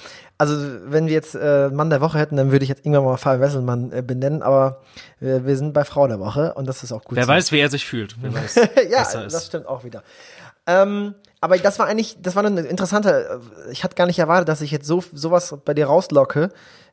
[0.41, 3.17] also wenn wir jetzt äh, Mann der Woche hätten, dann würde ich jetzt irgendwann mal
[3.17, 4.81] Fabian Wesselmann äh, benennen, aber
[5.19, 7.15] äh, wir sind bei Frau der Woche und das ist auch gut.
[7.15, 7.29] Wer so.
[7.29, 8.15] weiß, wie er sich fühlt.
[8.19, 8.55] Wer weiß,
[8.89, 10.01] ja, das stimmt auch wieder.
[10.65, 14.49] Ähm, aber das war eigentlich, das war eine interessante, äh, ich hatte gar nicht erwartet,
[14.49, 16.49] dass ich jetzt so sowas bei dir rauslocke.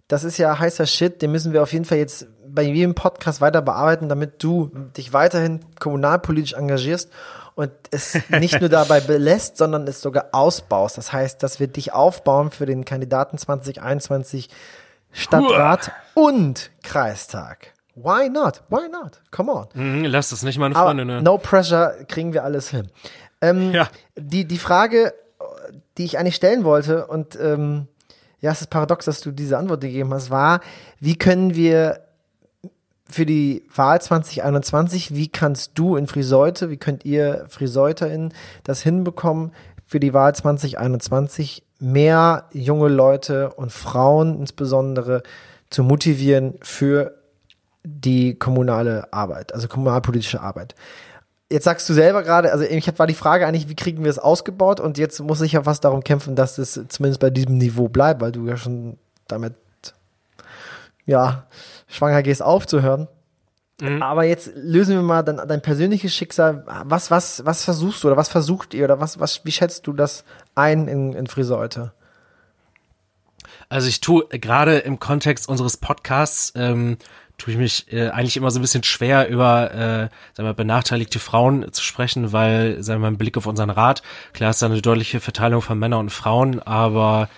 [0.09, 3.41] Das ist ja heißer Shit, den müssen wir auf jeden Fall jetzt bei jedem Podcast
[3.41, 7.11] weiter bearbeiten, damit du dich weiterhin kommunalpolitisch engagierst
[7.59, 10.97] und es nicht nur dabei belässt, sondern es sogar ausbaust.
[10.97, 14.49] Das heißt, dass wir dich aufbauen für den Kandidaten 2021
[15.11, 17.75] Stadtrat und Kreistag.
[17.97, 18.63] Why not?
[18.69, 19.21] Why not?
[19.33, 19.67] Come on.
[19.75, 21.05] Mhm, lass das nicht, meine Freunde.
[21.05, 21.21] Ne?
[21.21, 22.93] No pressure, kriegen wir alles hin.
[23.41, 23.89] Ähm, ja.
[24.15, 25.13] die, die Frage,
[25.97, 27.89] die ich eigentlich stellen wollte, und ähm,
[28.39, 30.61] ja, es ist paradox, dass du diese Antwort gegeben hast, war,
[31.01, 32.08] wie können wir
[33.11, 39.53] für die Wahl 2021, wie kannst du in Friseute, wie könnt ihr FriseuterInnen das hinbekommen,
[39.87, 45.23] für die Wahl 2021 mehr junge Leute und Frauen insbesondere
[45.71, 47.15] zu motivieren für
[47.85, 50.75] die kommunale Arbeit, also kommunalpolitische Arbeit.
[51.51, 54.19] Jetzt sagst du selber gerade, also ich war die Frage eigentlich, wie kriegen wir es
[54.19, 57.89] ausgebaut und jetzt muss ich ja fast darum kämpfen, dass es zumindest bei diesem Niveau
[57.89, 59.55] bleibt, weil du ja schon damit,
[61.07, 61.47] ja,
[61.89, 63.09] schwanger gehst aufzuhören.
[63.81, 64.03] Mhm.
[64.03, 66.65] Aber jetzt lösen wir mal dein, dein persönliches Schicksal.
[66.85, 69.93] Was, was, was versuchst du oder was versucht ihr oder was, was, wie schätzt du
[69.93, 70.25] das
[70.55, 71.93] ein in, in Friseute?
[73.69, 76.97] Also ich tue gerade im Kontext unseres Podcasts ähm,
[77.37, 81.19] tue ich mich äh, eigentlich immer so ein bisschen schwer über äh, sagen wir, benachteiligte
[81.19, 84.67] Frauen zu sprechen, weil sagen wir mal im Blick auf unseren Rat klar ist da
[84.67, 87.29] eine deutliche Verteilung von Männern und Frauen, aber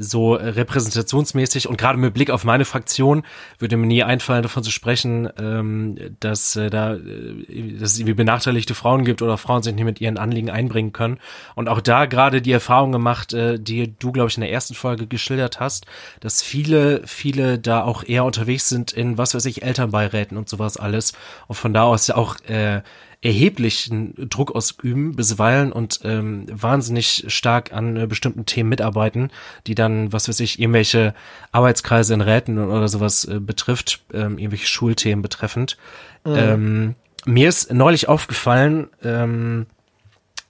[0.00, 3.22] so repräsentationsmäßig und gerade mit Blick auf meine Fraktion
[3.58, 8.14] würde mir nie einfallen, davon zu sprechen, ähm, dass äh, da äh, dass es irgendwie
[8.14, 11.18] benachteiligte Frauen gibt oder Frauen sich nicht mit ihren Anliegen einbringen können.
[11.54, 14.74] Und auch da gerade die Erfahrung gemacht, äh, die du, glaube ich, in der ersten
[14.74, 15.86] Folge geschildert hast,
[16.20, 20.76] dass viele, viele da auch eher unterwegs sind in, was weiß ich, Elternbeiräten und sowas
[20.76, 21.12] alles.
[21.46, 22.82] Und von da aus ja auch äh,
[23.22, 29.30] erheblichen Druck ausüben bisweilen und ähm, wahnsinnig stark an äh, bestimmten Themen mitarbeiten,
[29.66, 31.14] die dann, was weiß ich, irgendwelche
[31.52, 35.76] Arbeitskreise in Räten oder sowas äh, betrifft, ähm, irgendwelche Schulthemen betreffend.
[36.24, 36.34] Mhm.
[36.36, 36.94] Ähm,
[37.26, 39.66] mir ist neulich aufgefallen, ähm,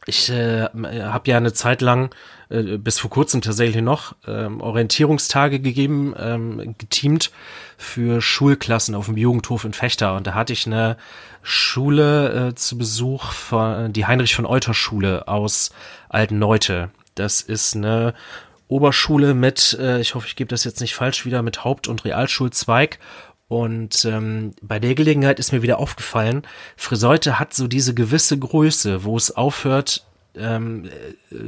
[0.06, 2.10] ich äh, habe ja eine Zeit lang,
[2.50, 7.30] äh, bis vor kurzem tatsächlich noch, ähm, Orientierungstage gegeben, ähm, geteamt
[7.78, 10.16] für Schulklassen auf dem Jugendhof in Fechter.
[10.16, 10.96] Und da hatte ich eine
[11.42, 15.70] Schule äh, zu Besuch, von, die Heinrich von Euter Schule aus
[16.08, 16.90] Altenneute.
[17.14, 18.14] Das ist eine
[18.68, 22.04] Oberschule mit, äh, ich hoffe, ich gebe das jetzt nicht falsch wieder, mit Haupt- und
[22.04, 22.98] Realschulzweig.
[23.48, 26.42] Und ähm, bei der Gelegenheit ist mir wieder aufgefallen,
[26.76, 30.06] Friseute hat so diese gewisse Größe, wo es aufhört,
[30.36, 30.90] ähm, äh,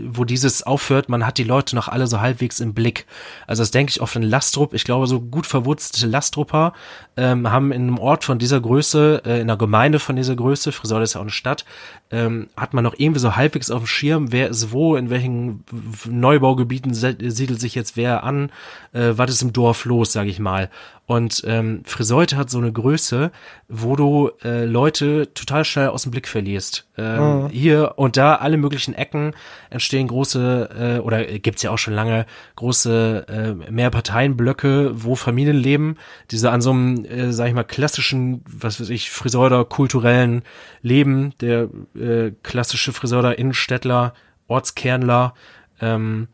[0.08, 3.06] wo dieses aufhört, man hat die Leute noch alle so halbwegs im Blick.
[3.46, 4.74] Also das denke ich oft in Lastrup.
[4.74, 6.72] Ich glaube, so gut verwurzelte Lastrupper
[7.16, 10.72] ähm, haben in einem Ort von dieser Größe, äh, in einer Gemeinde von dieser Größe,
[10.72, 11.64] Friseure ist ja auch eine Stadt,
[12.12, 15.64] ähm, hat man noch irgendwie so halbwegs auf dem Schirm, wer ist wo, in welchen
[16.08, 18.50] Neubaugebieten siedelt sich jetzt wer an,
[18.92, 20.68] äh, was ist im Dorf los, sage ich mal.
[21.06, 23.32] Und ähm, Friseute hat so eine Größe,
[23.68, 26.86] wo du äh, Leute total schnell aus dem Blick verlierst.
[26.96, 27.48] Ähm, mhm.
[27.48, 29.34] Hier und da alle möglichen Ecken
[29.68, 32.24] entstehen große, äh, oder gibt's ja auch schon lange,
[32.56, 35.96] große äh, Mehrparteienblöcke, wo Familien leben,
[36.30, 40.42] diese an so einem, äh, sag ich mal, klassischen, was weiß ich, Friseuder, kulturellen
[40.82, 41.68] Leben, der
[42.02, 44.14] äh, klassische Friseuder, Innenstädtler,
[44.48, 45.34] Ortskernler,
[45.80, 46.28] ähm,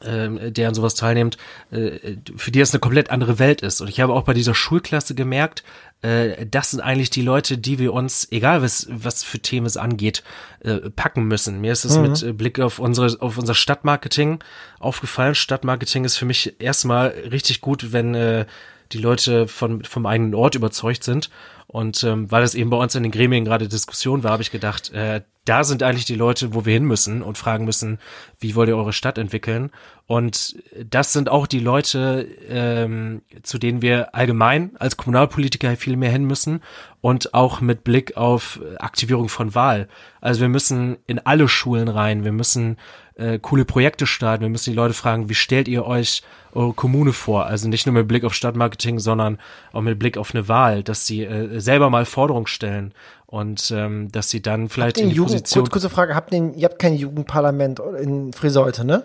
[0.00, 1.36] äh, der an sowas teilnimmt,
[1.70, 3.80] äh, für die das eine komplett andere Welt ist.
[3.80, 5.62] Und ich habe auch bei dieser Schulklasse gemerkt,
[6.02, 9.76] äh, das sind eigentlich die Leute, die wir uns, egal was, was für Themen es
[9.76, 10.22] angeht,
[10.60, 11.60] äh, packen müssen.
[11.60, 12.02] Mir ist es mhm.
[12.02, 14.40] mit Blick auf unsere, auf unser Stadtmarketing
[14.80, 15.34] aufgefallen.
[15.34, 18.46] Stadtmarketing ist für mich erstmal richtig gut, wenn äh,
[18.90, 21.30] die Leute von, vom eigenen Ort überzeugt sind.
[21.72, 24.50] Und ähm, weil es eben bei uns in den Gremien gerade Diskussion war, habe ich
[24.50, 27.98] gedacht, äh, da sind eigentlich die Leute, wo wir hin müssen und fragen müssen,
[28.38, 29.70] wie wollt ihr eure Stadt entwickeln?
[30.06, 36.10] Und das sind auch die Leute, ähm, zu denen wir allgemein als Kommunalpolitiker viel mehr
[36.10, 36.60] hin müssen
[37.02, 39.88] und auch mit Blick auf Aktivierung von Wahl.
[40.22, 42.78] Also wir müssen in alle Schulen rein, wir müssen
[43.16, 44.42] äh, coole Projekte starten.
[44.42, 46.22] Wir müssen die Leute fragen, wie stellt ihr euch
[46.54, 47.46] eure Kommune vor?
[47.46, 49.38] Also nicht nur mit Blick auf Stadtmarketing, sondern
[49.72, 52.94] auch mit Blick auf eine Wahl, dass sie äh, selber mal Forderungen stellen
[53.26, 55.64] und ähm, dass sie dann vielleicht in die Jugend, Position.
[55.64, 59.04] Kurz, kurze Frage, habt ihr, ihr habt kein Jugendparlament in Friseute, ne?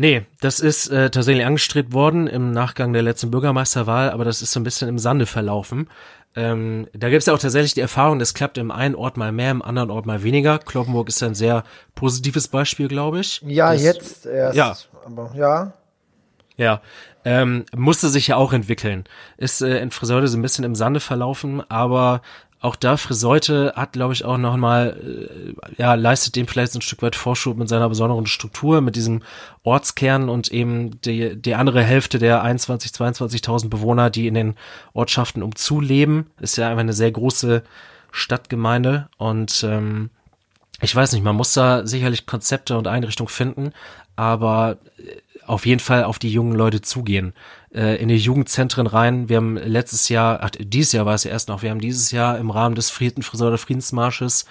[0.00, 4.52] Nee, das ist äh, tatsächlich angestrebt worden im Nachgang der letzten Bürgermeisterwahl, aber das ist
[4.52, 5.90] so ein bisschen im Sande verlaufen.
[6.36, 9.32] Ähm, da gibt es ja auch tatsächlich die Erfahrung, das klappt im einen Ort mal
[9.32, 10.60] mehr, im anderen Ort mal weniger.
[10.60, 11.64] Kloppenburg ist ein sehr
[11.96, 13.42] positives Beispiel, glaube ich.
[13.44, 14.56] Ja, das, jetzt erst.
[14.56, 14.76] Ja.
[15.04, 15.72] Aber ja.
[16.56, 16.80] Ja,
[17.24, 19.02] ähm, musste sich ja auch entwickeln.
[19.36, 22.22] Ist äh, in Friseure so ein bisschen im Sande verlaufen, aber
[22.60, 26.80] auch da Friseute hat, glaube ich, auch noch mal, äh, ja, leistet dem vielleicht ein
[26.80, 29.22] Stück weit Vorschub mit seiner besonderen Struktur, mit diesem
[29.62, 34.54] Ortskern und eben die, die andere Hälfte der 21, 22.000 Bewohner, die in den
[34.92, 36.30] Ortschaften umzuleben.
[36.40, 37.62] Ist ja einfach eine sehr große
[38.10, 40.10] Stadtgemeinde und ähm,
[40.80, 43.72] ich weiß nicht, man muss da sicherlich Konzepte und Einrichtungen finden,
[44.16, 47.32] aber äh, auf jeden Fall auf die jungen Leute zugehen
[47.74, 49.28] äh, in die Jugendzentren rein.
[49.28, 52.10] Wir haben letztes Jahr, ach, dieses Jahr war es ja erst noch, wir haben dieses
[52.10, 54.46] Jahr im Rahmen des Frieden, Friseur der Friedensmarsches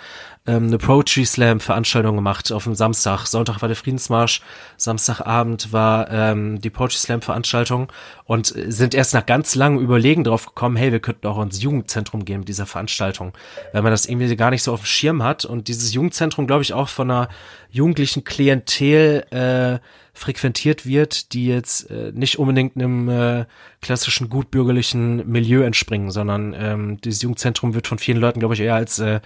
[0.47, 3.25] ähm, eine Poetry Slam Veranstaltung gemacht auf dem Samstag.
[3.27, 4.41] Sonntag war der Friedensmarsch,
[4.77, 7.91] Samstagabend war ähm, die Poetry Slam Veranstaltung
[8.23, 12.23] und sind erst nach ganz langem Überlegen drauf gekommen, hey, wir könnten auch ins Jugendzentrum
[12.25, 13.33] gehen mit dieser Veranstaltung,
[13.73, 16.63] weil man das irgendwie gar nicht so auf dem Schirm hat und dieses Jugendzentrum, glaube
[16.63, 17.27] ich, auch von einer
[17.69, 19.79] jugendlichen Klientel äh,
[20.17, 23.45] frequentiert wird, die jetzt äh, nicht unbedingt einem äh,
[23.81, 28.75] klassischen gutbürgerlichen Milieu entspringen, sondern ähm, dieses Jugendzentrum wird von vielen Leuten, glaube ich, eher
[28.75, 29.19] als äh,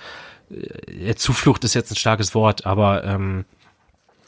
[0.49, 3.45] äh, Zuflucht ist jetzt ein starkes Wort, aber ähm,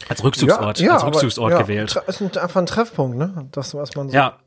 [0.10, 1.96] als Rückzugsort, ja, ja, als Rückzugsort aber, ja, gewählt.
[2.08, 3.48] Ist einfach ein Treffpunkt, ne?
[3.52, 4.16] Das, was man so.
[4.16, 4.38] Ja.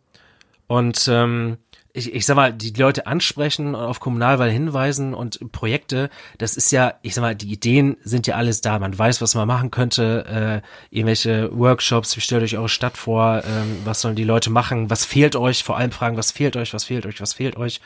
[0.66, 1.58] Und ähm,
[1.96, 6.70] ich, ich sag mal, die Leute ansprechen und auf Kommunalwahl hinweisen und Projekte, das ist
[6.70, 8.78] ja, ich sag mal, die Ideen sind ja alles da.
[8.78, 13.42] Man weiß, was man machen könnte, äh, irgendwelche Workshops, wie stellt euch eure Stadt vor,
[13.46, 16.74] ähm, was sollen die Leute machen, was fehlt euch, vor allem fragen, was fehlt euch,
[16.74, 17.80] was fehlt euch, was fehlt euch.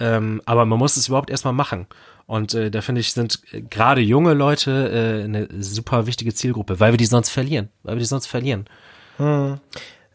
[0.00, 1.86] Ähm, aber man muss es überhaupt erstmal machen.
[2.26, 6.80] Und äh, da finde ich, sind äh, gerade junge Leute äh, eine super wichtige Zielgruppe,
[6.80, 8.66] weil wir die sonst verlieren, weil wir die sonst verlieren.
[9.18, 9.60] Hm.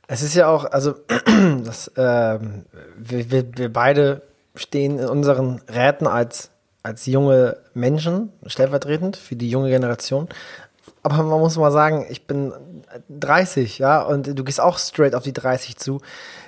[0.08, 0.96] Es ist ja auch, also
[1.64, 2.40] das, äh,
[2.98, 4.22] wir, wir, wir beide
[4.56, 6.50] stehen in unseren Räten als,
[6.82, 10.30] als junge Menschen, stellvertretend für die junge Generation.
[11.04, 12.54] Aber man muss mal sagen, ich bin
[13.10, 16.02] 30, ja, und du gehst auch straight auf die 30 zu.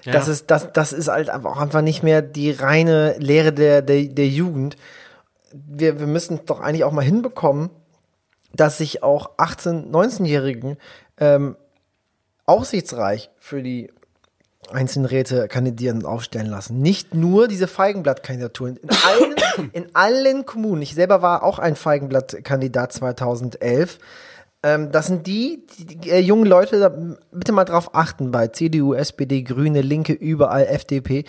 [0.04, 0.13] Ja.
[0.13, 4.04] Das ist, das, das ist halt auch einfach nicht mehr die reine Lehre der, der,
[4.04, 4.76] der Jugend.
[5.54, 7.69] Wir, wir müssen doch eigentlich auch mal hinbekommen,
[8.54, 10.78] dass sich auch 18-, 19-Jährigen
[11.17, 11.56] ähm,
[12.49, 13.91] aussichtsreich für die
[14.71, 16.81] einzelnen Räte kandidieren und aufstellen lassen.
[16.81, 18.77] Nicht nur diese Feigenblattkandidaturen.
[18.77, 20.81] In allen, in allen Kommunen.
[20.81, 23.99] Ich selber war auch ein Feigenblattkandidat 2011.
[24.63, 28.93] Ähm, das sind die, die, die äh, jungen Leute, bitte mal drauf achten bei CDU,
[28.93, 31.25] SPD, Grüne, Linke, überall FDP.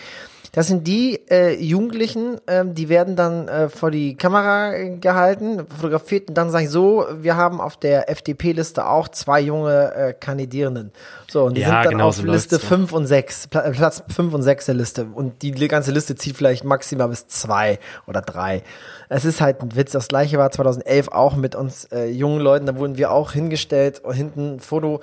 [0.51, 6.27] Das sind die äh, Jugendlichen, ähm, die werden dann äh, vor die Kamera gehalten, fotografiert
[6.27, 10.91] und dann sagen so, wir haben auf der FDP-Liste auch zwei junge äh, Kandidierenden.
[11.29, 14.03] So, und die ja, sind dann genau auf so Liste 5 und 6, äh, Platz
[14.13, 15.07] 5 und 6 der Liste.
[15.13, 18.63] Und die ganze Liste zieht vielleicht maximal bis zwei oder drei.
[19.07, 19.93] Es ist halt ein Witz.
[19.93, 22.65] Das gleiche war 2011 auch mit uns äh, jungen Leuten.
[22.65, 24.99] Da wurden wir auch hingestellt und hinten ein Foto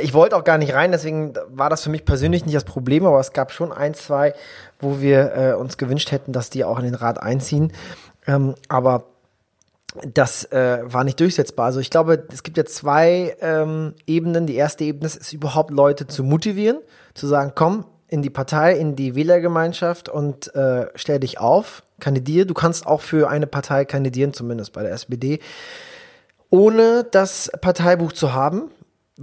[0.00, 3.06] ich wollte auch gar nicht rein, deswegen war das für mich persönlich nicht das Problem,
[3.06, 4.34] aber es gab schon ein, zwei,
[4.80, 7.72] wo wir äh, uns gewünscht hätten, dass die auch in den Rat einziehen.
[8.26, 9.04] Ähm, aber
[10.02, 11.66] das äh, war nicht durchsetzbar.
[11.66, 14.46] Also ich glaube, es gibt ja zwei ähm, Ebenen.
[14.46, 16.78] Die erste Ebene ist überhaupt Leute zu motivieren,
[17.14, 22.46] zu sagen, komm in die Partei, in die Wählergemeinschaft und äh, stell dich auf, kandidiere.
[22.46, 25.40] Du kannst auch für eine Partei kandidieren, zumindest bei der SPD,
[26.50, 28.70] ohne das Parteibuch zu haben.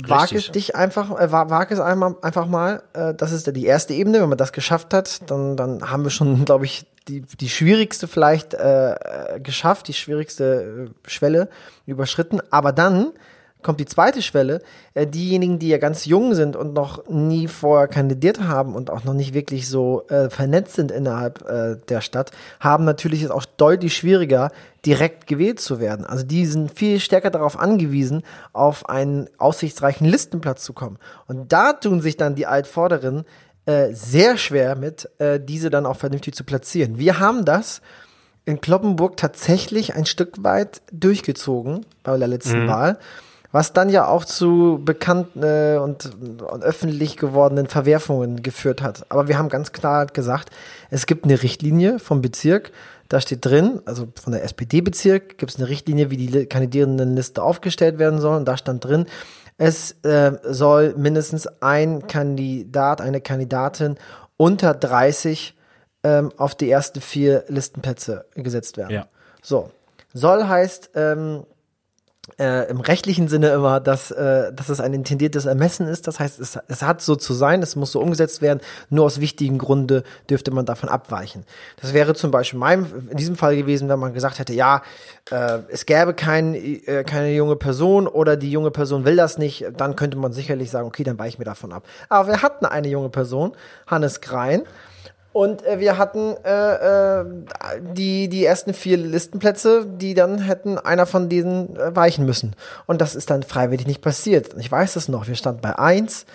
[0.03, 2.83] Wag es dich einfach, äh, wag es einmal, einfach mal.
[2.93, 4.21] Äh, das ist die erste Ebene.
[4.21, 8.07] Wenn man das geschafft hat, dann, dann haben wir schon, glaube ich, die, die schwierigste
[8.07, 11.49] vielleicht äh, geschafft, die schwierigste äh, Schwelle
[11.85, 12.41] überschritten.
[12.49, 13.13] Aber dann
[13.65, 14.61] kommt die zweite Schwelle.
[14.93, 19.03] Äh, diejenigen, die ja ganz jung sind und noch nie vorher kandidiert haben und auch
[19.03, 23.43] noch nicht wirklich so äh, vernetzt sind innerhalb äh, der Stadt, haben natürlich es auch
[23.43, 24.51] deutlich schwieriger,
[24.85, 26.05] direkt gewählt zu werden.
[26.05, 28.21] Also die sind viel stärker darauf angewiesen,
[28.53, 30.99] auf einen aussichtsreichen Listenplatz zu kommen.
[31.27, 33.25] Und da tun sich dann die Altvorderen
[33.65, 36.99] äh, sehr schwer mit, äh, diese dann auch vernünftig zu platzieren.
[36.99, 37.81] Wir haben das
[38.45, 42.67] in Kloppenburg tatsächlich ein Stück weit durchgezogen bei der letzten mhm.
[42.67, 42.99] Wahl
[43.55, 49.05] was dann ja auch zu bekannten äh, und, und, öffentlich gewordenen Verwerfungen geführt hat.
[49.07, 50.49] Aber wir haben ganz klar gesagt,
[50.89, 52.73] es gibt eine Richtlinie vom Bezirk,
[53.07, 57.97] da steht drin, also von der SPD-Bezirk gibt es eine Richtlinie, wie die Kandidierendenliste aufgestellt
[57.97, 58.35] werden soll.
[58.35, 59.05] Und da stand drin,
[59.57, 63.95] es äh, soll mindestens ein Kandidat, eine Kandidatin
[64.35, 65.55] unter 30
[66.03, 68.91] ähm, auf die ersten vier Listenplätze gesetzt werden.
[68.91, 69.07] Ja.
[69.41, 69.71] So.
[70.13, 71.45] Soll heißt, ähm,
[72.39, 76.07] äh, im rechtlichen Sinne immer, dass, äh, dass es ein intendiertes Ermessen ist.
[76.07, 78.59] Das heißt, es, es hat so zu sein, es muss so umgesetzt werden.
[78.89, 81.45] Nur aus wichtigen Gründen dürfte man davon abweichen.
[81.81, 84.81] Das wäre zum Beispiel mein, in diesem Fall gewesen, wenn man gesagt hätte, ja,
[85.31, 89.65] äh, es gäbe kein, äh, keine junge Person oder die junge Person will das nicht,
[89.77, 91.83] dann könnte man sicherlich sagen, okay, dann weiche ich mir davon ab.
[92.09, 93.53] Aber wir hatten eine junge Person,
[93.87, 94.63] Hannes Grein,
[95.35, 97.25] und äh, wir hatten äh, äh,
[97.93, 102.55] die, die ersten vier Listenplätze, die dann hätten einer von diesen äh, weichen müssen.
[102.85, 104.55] Und das ist dann freiwillig nicht passiert.
[104.57, 105.27] Ich weiß es noch.
[105.27, 106.25] Wir standen bei eins,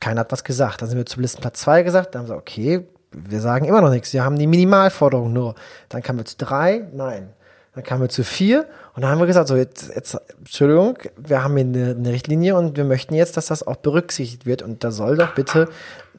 [0.00, 0.80] keiner hat was gesagt.
[0.80, 2.14] Dann sind wir zum Listenplatz zwei gesagt.
[2.14, 4.14] Dann haben gesagt, okay, wir sagen immer noch nichts.
[4.14, 5.54] Wir haben die Minimalforderung nur.
[5.90, 7.34] Dann kamen wir zu drei, nein.
[7.74, 11.44] Dann kamen wir zu vier und dann haben wir gesagt, so jetzt, jetzt Entschuldigung, wir
[11.44, 14.84] haben hier eine, eine Richtlinie und wir möchten jetzt, dass das auch berücksichtigt wird und
[14.84, 15.68] da soll doch bitte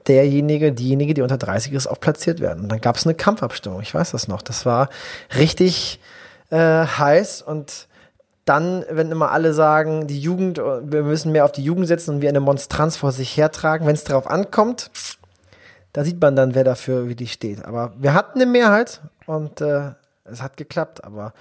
[0.08, 2.64] derjenige, diejenige, die unter 30 ist, auch platziert werden.
[2.64, 4.42] Und dann gab es eine Kampfabstimmung, ich weiß das noch.
[4.42, 4.90] Das war
[5.38, 6.00] richtig
[6.50, 7.88] äh, heiß und
[8.46, 12.22] dann, wenn immer alle sagen, die Jugend, wir müssen mehr auf die Jugend setzen und
[12.22, 14.92] wir eine Monstranz vor sich hertragen, wenn es darauf ankommt,
[15.94, 17.64] da sieht man dann, wer dafür wie die steht.
[17.64, 19.92] Aber wir hatten eine Mehrheit und äh,
[20.26, 21.34] es hat geklappt, aber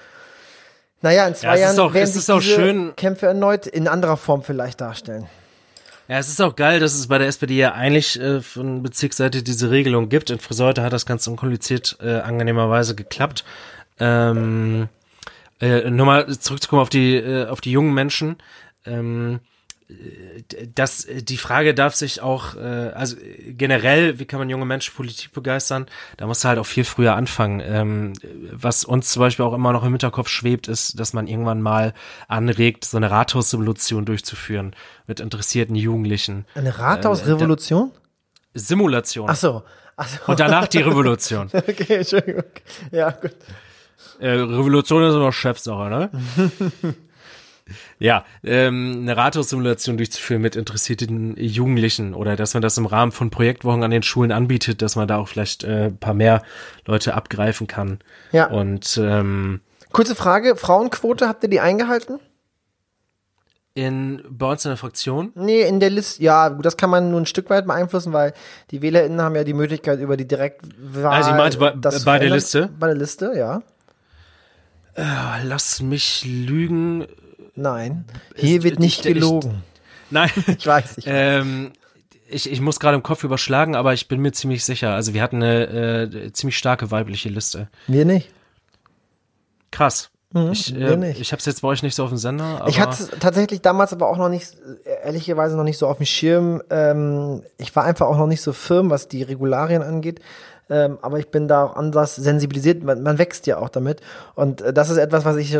[1.00, 2.94] naja, in zwei ja, Jahren auch, werden sich diese schön.
[2.94, 5.26] Kämpfe erneut in anderer Form vielleicht darstellen.
[6.12, 9.42] Ja, es ist auch geil, dass es bei der SPD ja eigentlich äh, von Bezirksseite
[9.42, 10.28] diese Regelung gibt.
[10.28, 13.46] In Friseute hat das ganz unkompliziert äh, angenehmerweise geklappt.
[13.98, 14.90] Ähm,
[15.58, 18.36] äh, nur mal zurückzukommen auf die, äh, auf die jungen Menschen.
[18.84, 19.40] Ähm,
[20.74, 25.32] das, die Frage darf sich auch, äh, also generell, wie kann man junge Menschen Politik
[25.32, 25.86] begeistern?
[26.16, 27.60] Da muss halt auch viel früher anfangen.
[27.64, 28.12] Ähm,
[28.50, 31.94] was uns zum Beispiel auch immer noch im Hinterkopf schwebt, ist, dass man irgendwann mal
[32.28, 34.74] anregt, so eine Rathaussimulation durchzuführen
[35.06, 36.46] mit interessierten Jugendlichen.
[36.54, 37.90] Eine Rathausrevolution?
[38.54, 39.28] Äh, Simulation.
[39.30, 39.62] Ach so.
[39.96, 40.18] Ach so.
[40.26, 41.50] Und danach die Revolution.
[41.52, 42.44] okay, Entschuldigung.
[42.90, 43.34] Ja, gut.
[44.18, 46.10] Äh, Revolution ist immer Chefsache, ne?
[47.98, 53.30] Ja, ähm, eine Rathaussimulation durchzuführen mit interessierten Jugendlichen oder dass man das im Rahmen von
[53.30, 56.42] Projektwochen an den Schulen anbietet, dass man da auch vielleicht äh, ein paar mehr
[56.86, 57.98] Leute abgreifen kann.
[58.32, 58.46] Ja.
[58.46, 59.60] Und ähm,
[59.92, 62.18] Kurze Frage, Frauenquote, habt ihr die eingehalten?
[63.74, 65.32] in bei uns in der Fraktion.
[65.34, 68.34] Nee, in der Liste, ja, gut, das kann man nur ein Stück weit beeinflussen, weil
[68.70, 71.12] die WählerInnen haben ja die Möglichkeit über die Direktwahl.
[71.12, 72.30] Also ich meinte bei, bei der.
[72.30, 72.68] Liste.
[72.78, 73.62] Bei der Liste, ja.
[74.94, 77.06] Ah, Lass mich lügen.
[77.62, 78.04] Nein,
[78.36, 79.62] hier Ist- wird nicht ich- ich- gelogen.
[80.10, 80.30] Nein.
[80.58, 81.72] Ich weiß, ich ähm,
[82.28, 84.94] ich, ich muss gerade im Kopf überschlagen, aber ich bin mir ziemlich sicher.
[84.94, 87.68] Also wir hatten eine äh, ziemlich starke weibliche Liste.
[87.86, 88.30] Wir nicht.
[89.70, 90.10] Krass.
[90.52, 92.64] ich wir äh, ich habe es jetzt bei euch nicht so auf dem Sender.
[92.68, 94.56] Ich hatte es tatsächlich damals aber auch noch nicht,
[95.04, 96.62] ehrlicherweise noch nicht so auf dem Schirm.
[96.70, 100.20] Ähm, ich war einfach auch noch nicht so firm, was die Regularien angeht.
[100.72, 102.82] Ähm, aber ich bin da auch anders sensibilisiert.
[102.82, 104.00] Man, man wächst ja auch damit.
[104.34, 105.54] Und äh, das ist etwas, was ich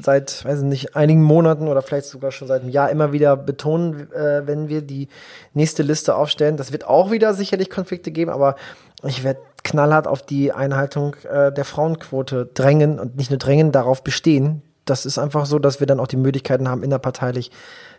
[0.00, 3.36] seit, weiß ich nicht, einigen Monaten oder vielleicht sogar schon seit einem Jahr immer wieder
[3.36, 5.08] betonen, äh, wenn wir die
[5.52, 6.56] nächste Liste aufstellen.
[6.56, 8.56] Das wird auch wieder sicherlich Konflikte geben, aber
[9.04, 14.02] ich werde knallhart auf die Einhaltung äh, der Frauenquote drängen und nicht nur drängen, darauf
[14.02, 14.62] bestehen.
[14.86, 17.50] Das ist einfach so, dass wir dann auch die Möglichkeiten haben, innerparteilich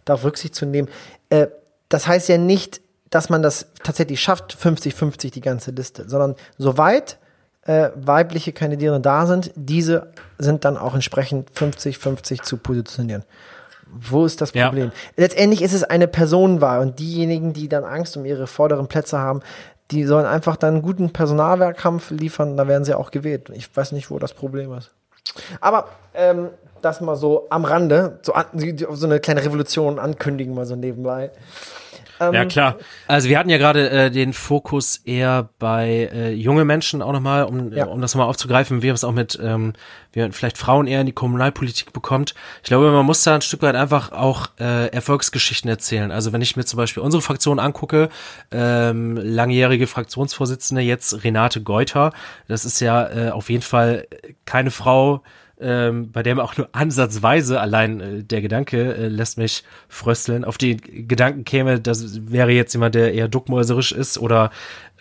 [0.04, 0.88] darauf Rücksicht zu nehmen.
[1.30, 1.48] Äh,
[1.90, 7.18] das heißt ja nicht, dass man das tatsächlich schafft, 50-50 die ganze Liste, sondern soweit
[7.64, 13.24] äh, weibliche Kandidierende da sind, diese sind dann auch entsprechend 50-50 zu positionieren.
[13.92, 14.68] Wo ist das Ja.
[14.68, 14.92] Problem?
[15.18, 19.42] Letztendlich ist es eine Personenwahl und diejenigen, die dann Angst um ihre vorderen Plätze haben,
[19.92, 23.50] die sollen einfach dann einen guten Personalwehrkampf liefern, da werden sie auch gewählt.
[23.54, 24.92] Ich weiß nicht, wo das Problem ist.
[25.60, 26.50] Aber ähm,
[26.82, 28.46] das mal so am Rande, so, an,
[28.92, 31.32] so eine kleine Revolution ankündigen, mal so nebenbei.
[32.20, 32.76] Ähm, Ja, klar.
[33.08, 37.44] Also wir hatten ja gerade äh, den Fokus eher bei äh, junge Menschen auch nochmal,
[37.44, 37.86] um, Ja.
[37.86, 39.74] um das nochmal aufzugreifen, wie es auch mit, ähm,
[40.12, 42.34] wie man vielleicht Frauen eher in die Kommunalpolitik bekommt.
[42.64, 46.12] Ich glaube, man muss da ein Stück weit einfach auch äh, Erfolgsgeschichten erzählen.
[46.12, 48.10] Also wenn ich mir zum Beispiel unsere Fraktion angucke,
[48.52, 52.12] ähm, langjährige Fraktionsvorsitzende, jetzt Renate Geuter,
[52.48, 54.08] das ist ja äh, auf jeden Fall
[54.46, 55.22] keine Frau,
[55.60, 60.46] ähm, bei der man auch nur ansatzweise allein äh, der Gedanke äh, lässt mich frösteln,
[60.46, 64.52] auf die Gedanken käme, das wäre jetzt jemand, der eher duckmäuserisch ist oder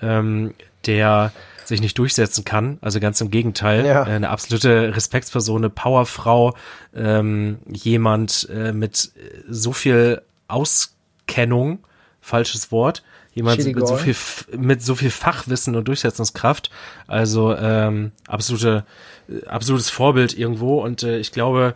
[0.02, 0.54] ähm,
[0.86, 1.32] der
[1.64, 2.78] sich nicht durchsetzen kann.
[2.80, 3.86] Also ganz im Gegenteil.
[3.86, 4.02] Ja.
[4.02, 6.54] Äh, eine absolute Respektsperson, eine Powerfrau,
[6.96, 9.12] ähm, jemand äh, mit
[9.48, 11.80] so viel Auskennung,
[12.20, 13.04] falsches Wort,
[13.38, 14.14] jemand Chili mit so viel
[14.58, 16.70] mit so viel Fachwissen und Durchsetzungskraft.
[17.06, 18.84] Also ähm, absolute,
[19.28, 20.82] äh, absolutes Vorbild irgendwo.
[20.82, 21.74] Und äh, ich glaube,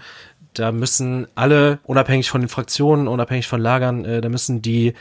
[0.54, 4.94] da müssen alle, unabhängig von den Fraktionen, unabhängig von Lagern, äh, da müssen die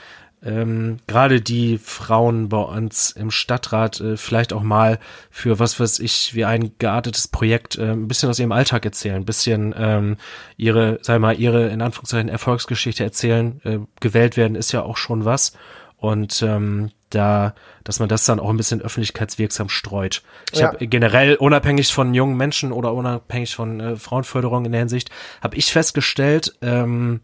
[0.44, 4.98] ähm, gerade die Frauen bei uns im Stadtrat äh, vielleicht auch mal
[5.30, 9.18] für was weiß ich, wie ein geartetes Projekt äh, ein bisschen aus ihrem Alltag erzählen,
[9.18, 10.18] ein bisschen ähm,
[10.58, 13.62] ihre, sei mal, ihre in Anführungszeichen Erfolgsgeschichte erzählen.
[13.64, 15.54] Äh, gewählt werden ist ja auch schon was.
[16.02, 20.24] Und ähm, da, dass man das dann auch ein bisschen öffentlichkeitswirksam streut.
[20.52, 20.68] Ich Ja.
[20.74, 25.12] habe generell unabhängig von jungen Menschen oder unabhängig von äh, Frauenförderung in der Hinsicht,
[25.42, 27.22] habe ich festgestellt, ähm,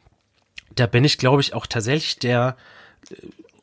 [0.76, 2.56] da bin ich, glaube ich, auch tatsächlich der,
[3.10, 3.16] äh,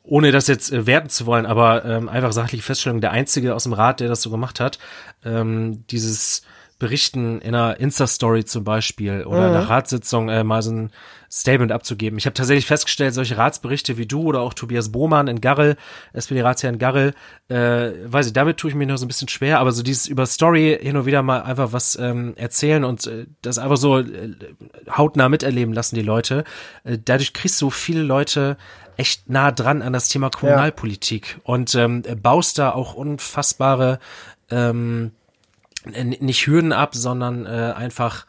[0.03, 3.63] ohne das jetzt äh, werten zu wollen, aber ähm, einfach sachliche Feststellung, der Einzige aus
[3.63, 4.79] dem Rat, der das so gemacht hat,
[5.23, 6.41] ähm, dieses
[6.77, 10.91] Berichten in einer Insta-Story zum Beispiel oder nach Ratssitzung äh, mal so ein
[11.35, 12.17] Statement abzugeben.
[12.17, 15.75] Ich habe tatsächlich festgestellt, solche Ratsberichte wie du oder auch Tobias Bohmann in Garrel,
[16.13, 17.13] SPD-Ratsherr in Garrel,
[17.49, 20.07] äh, weiß ich, damit tue ich mir noch so ein bisschen schwer, aber so dieses
[20.07, 23.99] über Story hin und wieder mal einfach was ähm, erzählen und äh, das einfach so
[23.99, 24.33] äh,
[24.89, 26.45] hautnah miterleben lassen die Leute.
[26.85, 28.55] Äh, dadurch kriegst du viele Leute
[28.95, 33.99] echt nah dran an das Thema Kommunalpolitik und ähm, baust da auch unfassbare
[34.49, 35.11] ähm,
[35.83, 38.25] nicht Hürden ab, sondern äh, einfach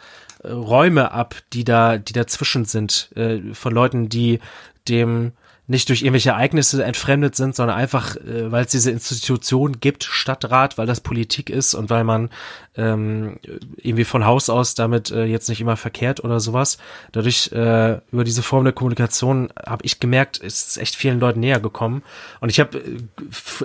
[0.49, 4.41] Räume ab, die da, die dazwischen sind, äh, von Leuten, die
[4.89, 5.33] dem
[5.69, 10.79] nicht durch irgendwelche Ereignisse entfremdet sind, sondern einfach, äh, weil es diese Institution gibt, Stadtrat,
[10.79, 12.31] weil das Politik ist und weil man
[12.77, 13.39] ähm,
[13.77, 16.79] irgendwie von Haus aus damit äh, jetzt nicht immer verkehrt oder sowas.
[17.11, 21.41] Dadurch, äh, über diese Form der Kommunikation habe ich gemerkt, es ist echt vielen Leuten
[21.41, 22.03] näher gekommen.
[22.41, 22.79] Und ich habe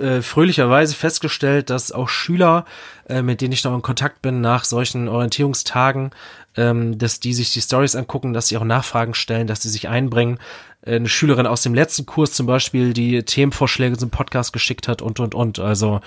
[0.00, 2.64] äh, fröhlicherweise festgestellt, dass auch Schüler
[3.12, 6.10] äh, mit denen ich noch in Kontakt bin nach solchen Orientierungstagen,
[6.56, 9.88] ähm, dass die sich die Stories angucken, dass sie auch Nachfragen stellen, dass sie sich
[9.88, 10.38] einbringen.
[10.82, 15.02] Äh, eine Schülerin aus dem letzten Kurs zum Beispiel, die Themenvorschläge zum Podcast geschickt hat
[15.02, 15.58] und und und.
[15.58, 16.00] Also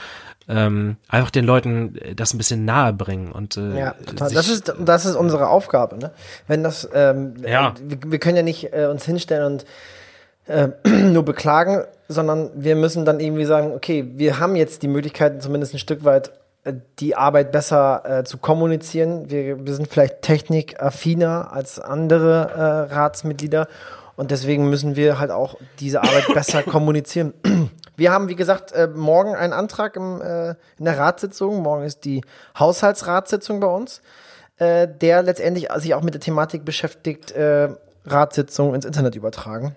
[0.47, 4.31] ähm, einfach den Leuten äh, das ein bisschen nahe bringen und äh, ja, total.
[4.31, 6.11] das ist das ist unsere Aufgabe, ne?
[6.47, 7.73] Wenn das ähm, ja.
[7.81, 9.65] wir, wir können ja nicht äh, uns hinstellen und
[10.47, 15.41] äh, nur beklagen, sondern wir müssen dann irgendwie sagen, okay, wir haben jetzt die Möglichkeit,
[15.41, 16.31] zumindest ein Stück weit
[16.99, 19.29] die Arbeit besser äh, zu kommunizieren.
[19.29, 22.51] Wir, wir sind vielleicht technikaffiner als andere
[22.89, 23.67] äh, Ratsmitglieder
[24.15, 27.33] und deswegen müssen wir halt auch diese Arbeit besser kommunizieren.
[27.97, 31.61] Wir haben, wie gesagt, äh, morgen einen Antrag im, äh, in der Ratssitzung.
[31.61, 32.21] Morgen ist die
[32.57, 34.01] Haushaltsratssitzung bei uns,
[34.57, 37.69] äh, der letztendlich sich auch mit der Thematik beschäftigt, äh,
[38.05, 39.75] Ratssitzungen ins Internet übertragen.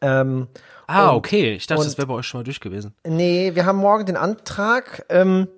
[0.00, 0.48] Ähm,
[0.86, 1.54] ah, und, okay.
[1.54, 2.94] Ich dachte, und, das wäre bei euch schon mal durch gewesen.
[3.06, 5.04] Nee, wir haben morgen den Antrag.
[5.08, 5.48] Ähm,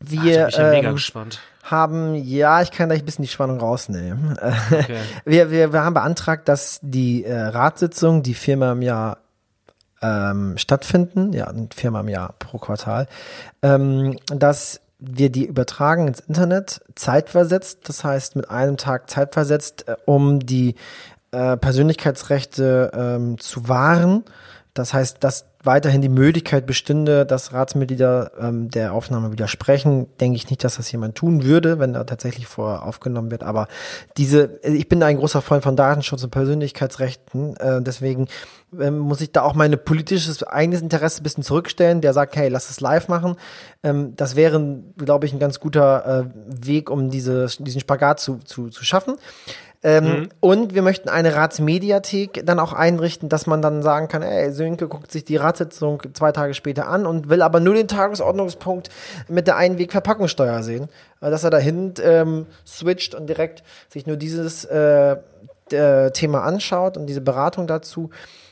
[0.00, 1.30] wir Ach, mega ähm,
[1.62, 4.38] haben, ja, ich kann gleich ein bisschen die Spannung rausnehmen.
[4.70, 4.98] Okay.
[5.24, 9.18] wir, wir, wir haben beantragt, dass die äh, Ratssitzungen, die viermal im Jahr
[10.02, 13.06] ähm, stattfinden, ja, viermal im Jahr pro Quartal,
[13.62, 19.96] ähm, dass wir die übertragen ins Internet, zeitversetzt, das heißt mit einem Tag zeitversetzt, äh,
[20.04, 20.74] um die
[21.32, 24.24] äh, Persönlichkeitsrechte ähm, zu wahren.
[24.78, 30.48] Das heißt, dass weiterhin die Möglichkeit bestünde, dass Ratsmitglieder ähm, der Aufnahme widersprechen, denke ich
[30.50, 33.42] nicht, dass das jemand tun würde, wenn da tatsächlich vorher aufgenommen wird.
[33.42, 33.66] Aber
[34.16, 38.28] diese, ich bin ein großer Freund von Datenschutz und Persönlichkeitsrechten, äh, deswegen
[38.78, 42.48] ähm, muss ich da auch mein politisches eigenes Interesse ein bisschen zurückstellen, der sagt, hey,
[42.48, 43.36] lass es live machen.
[43.82, 48.38] Ähm, das wäre, glaube ich, ein ganz guter äh, Weg, um diese, diesen Spagat zu,
[48.38, 49.16] zu, zu schaffen.
[49.82, 50.28] Ähm, mhm.
[50.40, 54.88] Und wir möchten eine Ratsmediathek dann auch einrichten, dass man dann sagen kann, ey, Sönke
[54.88, 58.88] guckt sich die Ratssitzung zwei Tage später an und will aber nur den Tagesordnungspunkt
[59.28, 60.88] mit der Einwegverpackungssteuer sehen.
[61.20, 65.16] Äh, dass er dahin ähm, switcht und direkt sich nur dieses äh,
[65.70, 68.10] äh, Thema anschaut und diese Beratung dazu,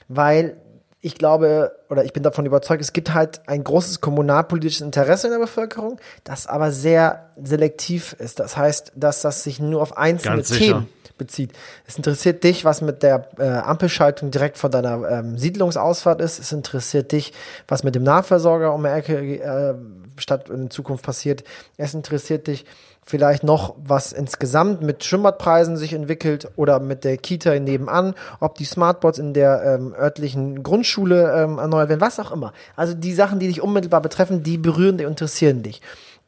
[0.09, 0.57] weil
[1.01, 5.35] ich glaube oder ich bin davon überzeugt, es gibt halt ein großes kommunalpolitisches Interesse in
[5.35, 8.41] der Bevölkerung, das aber sehr selektiv ist.
[8.41, 10.89] Das heißt, dass das sich nur auf einzelne Themen
[11.19, 11.53] bezieht.
[11.87, 16.39] Es interessiert dich, was mit der äh, Ampelschaltung direkt vor deiner ähm, Siedlungsausfahrt ist.
[16.39, 17.33] Es interessiert dich,
[17.69, 19.75] was mit dem Nahversorger um die Ecke äh,
[20.17, 21.45] statt in Zukunft passiert.
[21.77, 22.65] Es interessiert dich
[23.05, 28.65] vielleicht noch, was insgesamt mit Schwimmbadpreisen sich entwickelt oder mit der Kita nebenan, ob die
[28.65, 32.53] Smartboards in der ähm, örtlichen Grundschule ähm, erneuert werden, was auch immer.
[32.77, 35.83] Also die Sachen, die dich unmittelbar betreffen, die berühren dich, interessieren dich.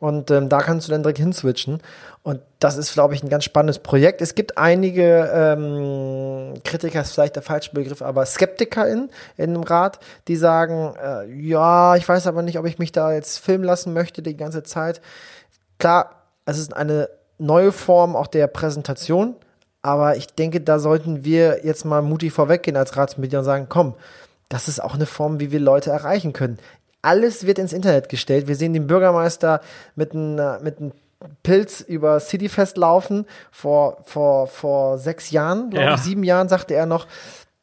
[0.06, 1.80] Und ähm, da kannst du dann direkt hinswitchen.
[2.22, 4.22] Und das ist, glaube ich, ein ganz spannendes Projekt.
[4.22, 9.98] Es gibt einige ähm, Kritiker, ist vielleicht der falsche Begriff, aber Skeptiker in, dem Rat,
[10.28, 13.92] die sagen, äh, ja, ich weiß aber nicht, ob ich mich da jetzt filmen lassen
[13.94, 15.00] möchte die ganze Zeit.
[15.80, 19.34] Klar, es ist eine neue Form auch der Präsentation,
[19.82, 23.94] aber ich denke, da sollten wir jetzt mal mutig vorweggehen als Ratsmitglieder und sagen, komm,
[24.48, 26.58] das ist auch eine Form, wie wir Leute erreichen können.
[27.06, 28.48] Alles wird ins Internet gestellt.
[28.48, 29.60] Wir sehen den Bürgermeister
[29.94, 30.92] mit einem mit einem
[31.42, 33.26] Pilz über Cityfest laufen.
[33.50, 35.94] Vor, vor, vor sechs Jahren, glaube ja.
[35.94, 37.06] ich, sieben Jahren, sagte er noch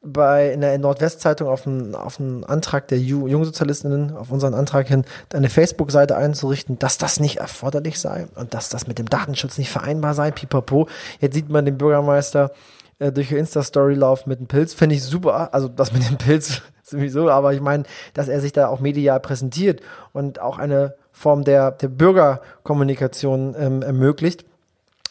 [0.02, 5.06] bei in der Nordwestzeitung auf einen, auf einen Antrag der Jungsozialistinnen, auf unseren Antrag hin,
[5.34, 9.70] eine Facebook-Seite einzurichten, dass das nicht erforderlich sei und dass das mit dem Datenschutz nicht
[9.70, 10.88] vereinbar sei, pipapo.
[11.20, 12.52] Jetzt sieht man den Bürgermeister
[13.00, 14.74] äh, durch Insta-Story laufen mit einem Pilz.
[14.74, 15.54] Finde ich super.
[15.54, 19.20] Also das mit dem Pilz sowieso, aber ich meine, dass er sich da auch medial
[19.20, 19.82] präsentiert
[20.12, 24.46] und auch eine Form der, der Bürgerkommunikation ähm, ermöglicht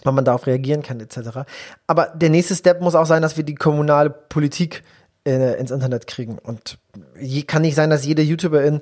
[0.05, 1.47] weil man darauf reagieren kann, etc.
[1.87, 4.83] Aber der nächste Step muss auch sein, dass wir die kommunale Politik
[5.25, 6.39] äh, ins Internet kriegen.
[6.39, 6.79] Und
[7.21, 8.81] je, kann nicht sein, dass jede YouTuberin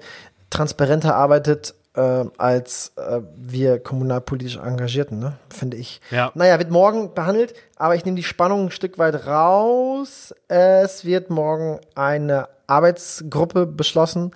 [0.49, 5.34] transparenter arbeitet äh, als äh, wir kommunalpolitisch Engagierten, ne?
[5.49, 6.01] finde ich.
[6.11, 6.32] Ja.
[6.34, 10.34] Naja, wird morgen behandelt, aber ich nehme die Spannung ein Stück weit raus.
[10.49, 14.31] Es wird morgen eine Arbeitsgruppe beschlossen,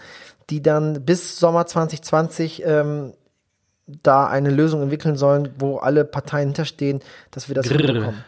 [0.50, 3.14] die dann bis Sommer 2020 ähm,
[3.86, 7.76] da eine Lösung entwickeln sollen, wo alle Parteien hinterstehen, dass wir das Grrr.
[7.76, 8.24] hinbekommen.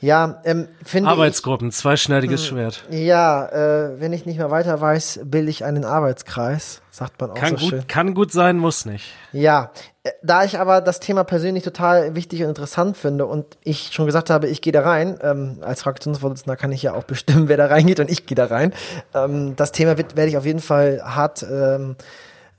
[0.00, 2.84] Ja, ähm, finde Arbeitsgruppen, ich, zweischneidiges hm, Schwert.
[2.90, 7.34] Ja, äh, wenn ich nicht mehr weiter weiß, bilde ich einen Arbeitskreis, sagt man auch
[7.34, 7.86] kann so gut, schön.
[7.88, 9.12] Kann gut sein, muss nicht.
[9.32, 9.72] Ja,
[10.04, 14.06] äh, da ich aber das Thema persönlich total wichtig und interessant finde und ich schon
[14.06, 17.56] gesagt habe, ich gehe da rein, ähm, als Fraktionsvorsitzender kann ich ja auch bestimmen, wer
[17.56, 18.72] da reingeht und ich gehe da rein.
[19.12, 21.96] Ähm, das Thema wird, werde ich auf jeden Fall hart ähm,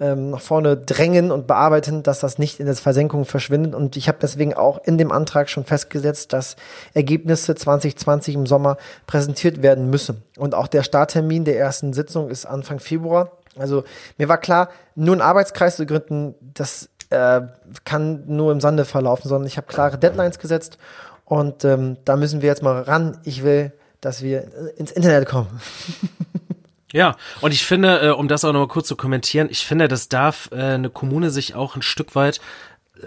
[0.01, 3.75] ähm, nach vorne drängen und bearbeiten, dass das nicht in der Versenkung verschwindet.
[3.75, 6.55] Und ich habe deswegen auch in dem Antrag schon festgesetzt, dass
[6.95, 10.23] Ergebnisse 2020 im Sommer präsentiert werden müssen.
[10.37, 13.31] Und auch der Starttermin der ersten Sitzung ist Anfang Februar.
[13.57, 13.83] Also
[14.17, 17.41] mir war klar, nur einen Arbeitskreis zu gründen, das äh,
[17.85, 20.77] kann nur im Sande verlaufen, sondern ich habe klare Deadlines gesetzt
[21.25, 23.17] und ähm, da müssen wir jetzt mal ran.
[23.23, 24.47] Ich will, dass wir
[24.77, 25.47] ins Internet kommen.
[26.93, 30.09] Ja, und ich finde, äh, um das auch nochmal kurz zu kommentieren, ich finde, das
[30.09, 32.41] darf äh, eine Kommune sich auch ein Stück weit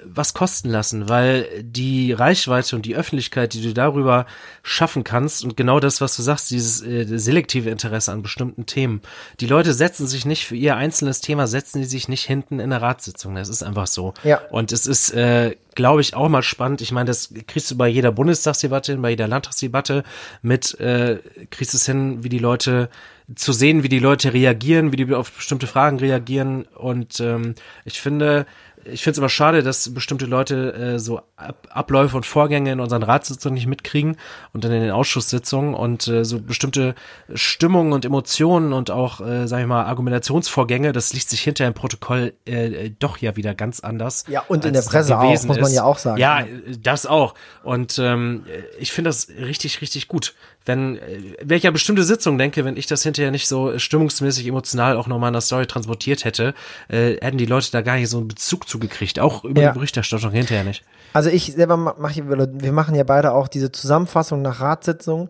[0.04, 4.26] was kosten lassen, weil die Reichweite und die Öffentlichkeit, die du darüber
[4.62, 9.02] schaffen kannst und genau das, was du sagst, dieses äh, selektive Interesse an bestimmten Themen.
[9.40, 12.70] Die Leute setzen sich nicht für ihr einzelnes Thema, setzen die sich nicht hinten in
[12.70, 13.34] der Ratssitzung.
[13.34, 14.14] Das ist einfach so.
[14.24, 14.40] Ja.
[14.50, 16.80] Und es ist, äh, glaube ich, auch mal spannend.
[16.80, 20.04] Ich meine, das kriegst du bei jeder Bundestagsdebatte hin, bei jeder Landtagsdebatte
[20.42, 21.18] mit, äh,
[21.50, 22.88] kriegst es hin, wie die Leute
[23.34, 26.66] zu sehen, wie die Leute reagieren, wie die auf bestimmte Fragen reagieren.
[26.74, 28.46] Und ähm, ich finde,
[28.84, 32.80] ich finde es immer schade, dass bestimmte Leute äh, so Ab Abläufe und Vorgänge in
[32.80, 34.16] unseren Ratssitzungen nicht mitkriegen
[34.52, 36.94] und dann in den Ausschusssitzungen und äh, so bestimmte
[37.34, 41.74] Stimmungen und Emotionen und auch, äh, sag ich mal, Argumentationsvorgänge, das liest sich hinter im
[41.74, 44.24] Protokoll äh, doch ja wieder ganz anders.
[44.28, 46.18] Ja, und in der Presse auch, muss man ja auch sagen.
[46.18, 46.44] Ja,
[46.80, 47.34] das auch.
[47.64, 48.44] Und ähm,
[48.78, 50.34] ich finde das richtig, richtig gut.
[50.66, 54.46] Wenn, äh, wenn ich an bestimmte Sitzungen denke, wenn ich das hinterher nicht so stimmungsmäßig
[54.46, 56.54] emotional auch nochmal in der Story transportiert hätte,
[56.88, 59.70] äh, hätten die Leute da gar nicht so einen Bezug zugekriegt, auch über ja.
[59.70, 60.84] die Berichterstattung hinterher nicht.
[61.12, 65.28] Also ich selber mache, wir machen ja beide auch diese Zusammenfassung nach Ratssitzungen.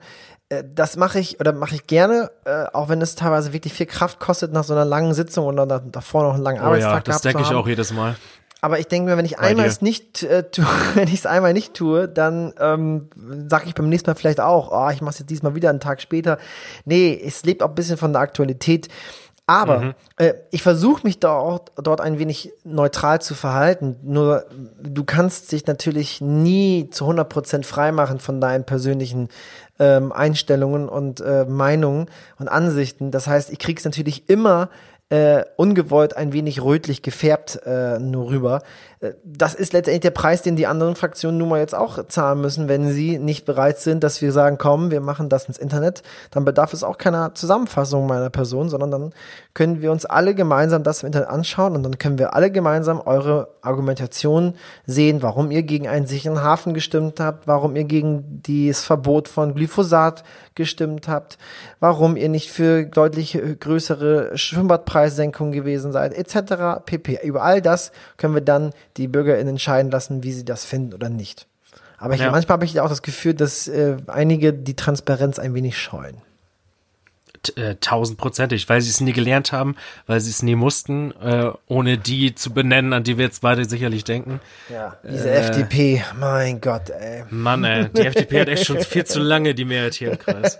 [0.49, 3.87] Äh, das mache ich oder mache ich gerne, äh, auch wenn es teilweise wirklich viel
[3.87, 6.95] Kraft kostet nach so einer langen Sitzung und dann davor noch einen langen oh Arbeitstag.
[6.95, 8.16] Ja, das denke ich auch jedes Mal.
[8.65, 9.71] Aber ich denke mir, wenn ich Bei einmal dir.
[9.71, 13.11] es nicht äh, tue, wenn ich es einmal nicht tue, dann ähm,
[13.47, 15.81] sage ich beim nächsten Mal vielleicht auch, oh, ich mache es jetzt diesmal wieder einen
[15.81, 16.39] Tag später.
[16.87, 18.89] Nee, es lebt auch ein bisschen von der Aktualität.
[19.47, 19.95] Aber mhm.
[20.17, 23.97] äh, ich versuche mich dort, dort ein wenig neutral zu verhalten.
[24.03, 24.47] Nur
[24.83, 29.29] du kannst dich natürlich nie zu 100% freimachen von deinen persönlichen
[29.79, 32.07] ähm, Einstellungen und äh, Meinungen
[32.39, 33.11] und Ansichten.
[33.11, 34.71] Das heißt, ich krieg's natürlich immer
[35.11, 38.63] äh, ungewollt ein wenig rötlich gefärbt äh, nur rüber.
[39.01, 42.40] Äh, das ist letztendlich der Preis, den die anderen Fraktionen nun mal jetzt auch zahlen
[42.40, 46.03] müssen, wenn sie nicht bereit sind, dass wir sagen, komm, wir machen das ins Internet.
[46.30, 49.14] Dann bedarf es auch keiner Zusammenfassung meiner Person, sondern dann
[49.55, 53.01] können wir uns alle gemeinsam das im Internet anschauen und dann können wir alle gemeinsam
[53.01, 54.55] eure Argumentation
[54.86, 59.55] sehen, warum ihr gegen einen sicheren Hafen gestimmt habt, warum ihr gegen das Verbot von
[59.55, 60.24] Glyphosat
[60.55, 61.38] gestimmt habt,
[61.80, 66.84] warum ihr nicht für deutlich größere Schwimmbadpreissenkungen gewesen seid, etc.
[66.84, 67.18] pp.
[67.24, 71.09] Über all das können wir dann die BürgerInnen entscheiden lassen, wie sie das finden oder
[71.09, 71.47] nicht.
[71.99, 72.30] Aber ich, ja.
[72.30, 76.18] manchmal habe ich auch das Gefühl, dass äh, einige die Transparenz ein wenig scheuen.
[77.57, 79.76] Äh, tausendprozentig, weil sie es nie gelernt haben,
[80.07, 83.66] weil sie es nie mussten, äh, ohne die zu benennen, an die wir jetzt beide
[83.66, 84.40] sicherlich denken.
[84.70, 87.24] Ja, diese äh, FDP, mein Gott, ey.
[87.30, 90.59] Mann, ey, die FDP hat echt schon viel zu lange die Mehrheit hier im Kreis.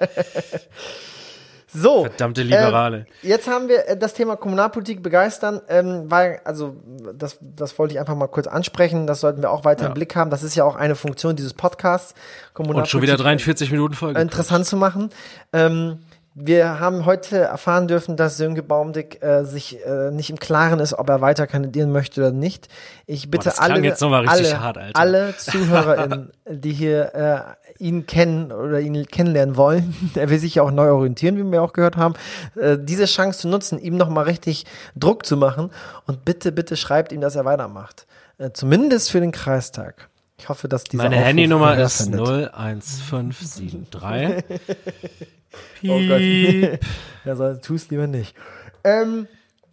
[1.75, 2.05] So.
[2.05, 3.07] Verdammte Liberale.
[3.23, 6.77] Äh, jetzt haben wir äh, das Thema Kommunalpolitik begeistern, ähm, weil, also,
[7.13, 9.07] das, das wollte ich einfach mal kurz ansprechen.
[9.07, 9.89] Das sollten wir auch weiter ja.
[9.89, 10.31] im Blick haben.
[10.31, 12.15] Das ist ja auch eine Funktion dieses Podcasts.
[12.57, 14.21] Und schon wieder 43 Minuten Folge.
[14.21, 15.11] Interessant zu machen.
[15.53, 15.99] Ähm,
[16.37, 20.93] wir haben heute erfahren dürfen, dass Sönke Baumdick äh, sich äh, nicht im Klaren ist,
[20.93, 22.67] ob er weiter kandidieren möchte oder nicht.
[23.07, 27.41] Ich bitte Boah, alle, alle, hart, alle ZuhörerInnen, die hier äh,
[27.79, 31.63] ihn kennen oder ihn kennenlernen wollen, er will sich ja auch neu orientieren, wie wir
[31.63, 32.15] auch gehört haben,
[32.57, 34.67] äh, diese Chance zu nutzen, ihm nochmal richtig
[34.97, 35.71] Druck zu machen
[36.07, 38.09] und bitte, bitte schreibt ihm, dass er weitermacht.
[38.39, 40.09] Äh, zumindest für den Kreistag.
[40.37, 43.77] Ich hoffe, dass diese Meine Aufruf Handynummer ist 01573
[45.81, 45.91] Piep.
[45.91, 46.81] Oh Gott.
[47.25, 48.35] ja, so, tust lieber nicht.
[48.83, 49.27] Ähm,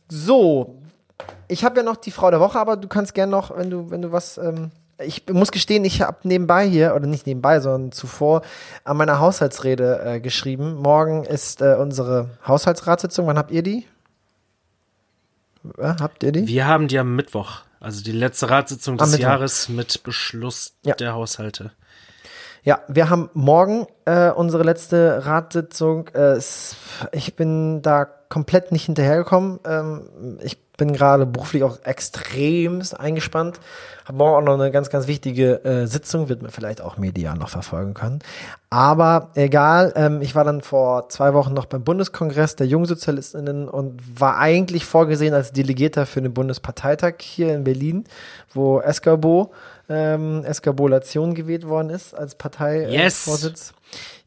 [0.09, 0.77] so.
[1.47, 3.91] Ich habe ja noch die Frau der Woche, aber du kannst gerne noch, wenn du,
[3.91, 4.37] wenn du was.
[4.37, 4.71] Ähm,
[5.03, 8.43] ich muss gestehen, ich habe nebenbei hier, oder nicht nebenbei, sondern zuvor
[8.83, 10.75] an meiner Haushaltsrede äh, geschrieben.
[10.75, 13.25] Morgen ist äh, unsere Haushaltsratssitzung.
[13.25, 13.87] Wann habt ihr die?
[15.77, 16.47] Ja, habt ihr die?
[16.47, 17.61] Wir haben die am Mittwoch.
[17.79, 20.93] Also die letzte Ratssitzung des Jahres mit Beschluss ja.
[20.93, 21.71] der Haushalte.
[22.63, 26.09] Ja, wir haben morgen äh, unsere letzte Ratssitzung.
[26.09, 26.37] Äh,
[27.11, 29.59] ich bin da komplett nicht hinterhergekommen.
[29.65, 33.59] Ähm, ich bin gerade beruflich auch extrem eingespannt.
[34.05, 37.35] Habe morgen auch noch eine ganz, ganz wichtige äh, Sitzung, wird man vielleicht auch medial
[37.35, 38.19] noch verfolgen können.
[38.69, 44.19] Aber egal, ähm, ich war dann vor zwei Wochen noch beim Bundeskongress der Jungsozialistinnen und
[44.19, 48.05] war eigentlich vorgesehen als Delegierter für den Bundesparteitag hier in Berlin,
[48.53, 49.51] wo Escabo
[49.91, 53.73] ähm, Eskabulation gewählt worden ist als Parteivorsitz.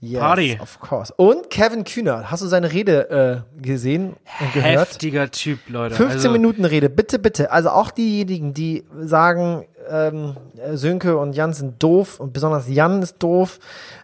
[0.01, 0.11] Yes.
[0.13, 0.21] yes.
[0.21, 0.59] Party.
[0.61, 1.13] Of course.
[1.17, 4.91] Und Kevin Kühner, hast du seine Rede äh, gesehen und gehört?
[4.91, 5.95] Heftiger Typ, Leute.
[5.95, 6.31] 15 also.
[6.31, 7.51] Minuten Rede, bitte, bitte.
[7.51, 10.37] Also auch diejenigen, die sagen, ähm,
[10.75, 13.59] Sönke und Jan sind doof und besonders Jan ist doof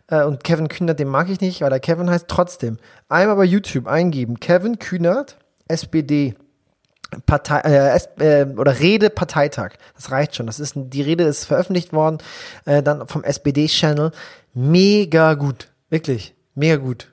[0.08, 2.78] äh, und Kevin Kühnert, den mag ich nicht, weil der Kevin heißt trotzdem.
[3.08, 5.36] Einmal bei YouTube eingeben, Kevin Kühnert,
[5.68, 6.34] SPD
[7.26, 9.72] Partei äh, äh, oder Rede Parteitag.
[9.94, 10.46] Das reicht schon.
[10.46, 12.18] Das ist die Rede ist veröffentlicht worden,
[12.64, 14.12] äh, dann vom SPD-Channel.
[14.54, 17.08] Mega gut, wirklich, mega gut.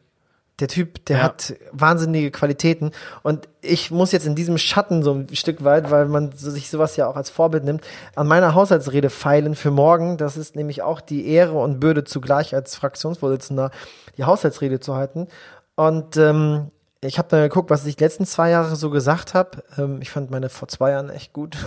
[0.60, 1.24] Der Typ, der ja.
[1.24, 2.90] hat wahnsinnige Qualitäten
[3.22, 6.96] und ich muss jetzt in diesem Schatten so ein Stück weit, weil man sich sowas
[6.96, 7.82] ja auch als Vorbild nimmt,
[8.16, 10.18] an meiner Haushaltsrede feilen für morgen.
[10.18, 13.70] Das ist nämlich auch die Ehre und Bürde zugleich als Fraktionsvorsitzender,
[14.18, 15.28] die Haushaltsrede zu halten.
[15.76, 16.72] Und ähm,
[17.08, 19.64] ich habe dann geguckt, was ich die letzten zwei Jahre so gesagt habe.
[19.78, 21.58] Ähm, ich fand meine vor zwei Jahren echt gut.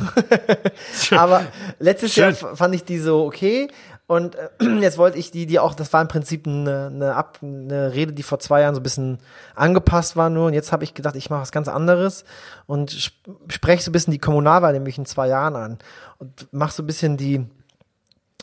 [1.10, 1.44] Aber
[1.78, 2.34] letztes Schön.
[2.34, 3.68] Jahr fand ich die so okay.
[4.06, 4.48] Und äh,
[4.80, 8.12] jetzt wollte ich die, die auch, das war im Prinzip eine, eine, Ab, eine Rede,
[8.12, 9.18] die vor zwei Jahren so ein bisschen
[9.54, 10.46] angepasst war nur.
[10.46, 12.24] Und jetzt habe ich gedacht, ich mache was ganz anderes
[12.66, 13.14] und sp
[13.48, 15.78] spreche so ein bisschen die Kommunalwahl nämlich in zwei Jahren an.
[16.18, 17.46] Und mache so ein bisschen die,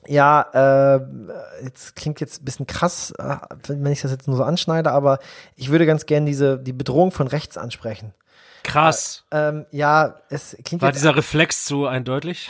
[0.08, 1.00] ja, äh,
[1.64, 3.38] jetzt klingt jetzt ein bisschen krass, äh,
[3.68, 5.20] wenn ich das jetzt nur so anschneide, aber
[5.56, 8.14] ich würde ganz gern diese, die Bedrohung von rechts ansprechen.
[8.64, 9.24] Krass.
[9.32, 12.50] Äh, ähm, ja, es klingt War dieser Reflex zu eindeutig?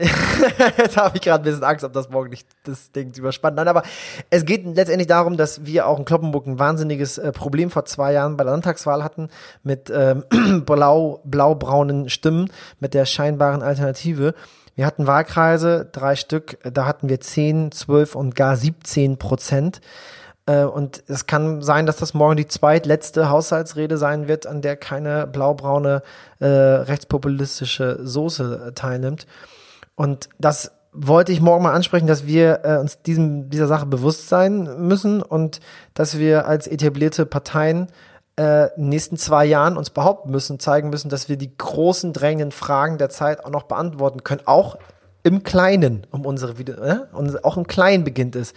[0.78, 3.56] Jetzt habe ich gerade ein bisschen Angst, ob das morgen nicht das Ding überspannt.
[3.56, 3.82] Nein, aber
[4.30, 8.12] es geht letztendlich darum, dass wir auch in Kloppenburg ein wahnsinniges äh, Problem vor zwei
[8.12, 9.28] Jahren bei der Landtagswahl hatten
[9.62, 10.24] mit ähm,
[10.64, 14.34] blau, blau-braunen Stimmen, mit der scheinbaren Alternative.
[14.80, 19.82] Wir hatten Wahlkreise, drei Stück, da hatten wir 10, 12 und gar 17 Prozent.
[20.46, 24.76] Äh, und es kann sein, dass das morgen die zweitletzte Haushaltsrede sein wird, an der
[24.76, 26.00] keine blaubraune
[26.38, 29.26] äh, rechtspopulistische Soße äh, teilnimmt.
[29.96, 34.30] Und das wollte ich morgen mal ansprechen, dass wir äh, uns diesem, dieser Sache bewusst
[34.30, 35.60] sein müssen und
[35.92, 37.88] dass wir als etablierte Parteien
[38.40, 42.12] äh, in den nächsten zwei Jahren uns behaupten müssen, zeigen müssen, dass wir die großen
[42.14, 44.78] drängenden Fragen der Zeit auch noch beantworten können, auch
[45.22, 47.00] im Kleinen, um unsere Video, äh?
[47.12, 48.54] und auch im Kleinen beginnt es,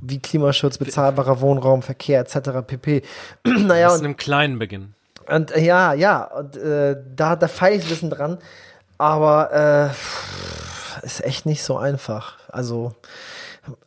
[0.00, 2.50] wie Klimaschutz, bezahlbarer Wohnraum, Verkehr etc.
[2.64, 3.02] pp.
[3.44, 4.94] naja, und im Kleinen beginnen.
[5.26, 8.38] Und äh, ja, ja, und äh, da, da feile ich ein bisschen dran,
[8.98, 9.92] aber
[11.02, 12.38] äh, ist echt nicht so einfach.
[12.48, 12.92] Also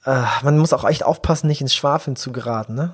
[0.06, 2.91] äh, man muss auch echt aufpassen, nicht ins Schwafeln zu geraten, ne?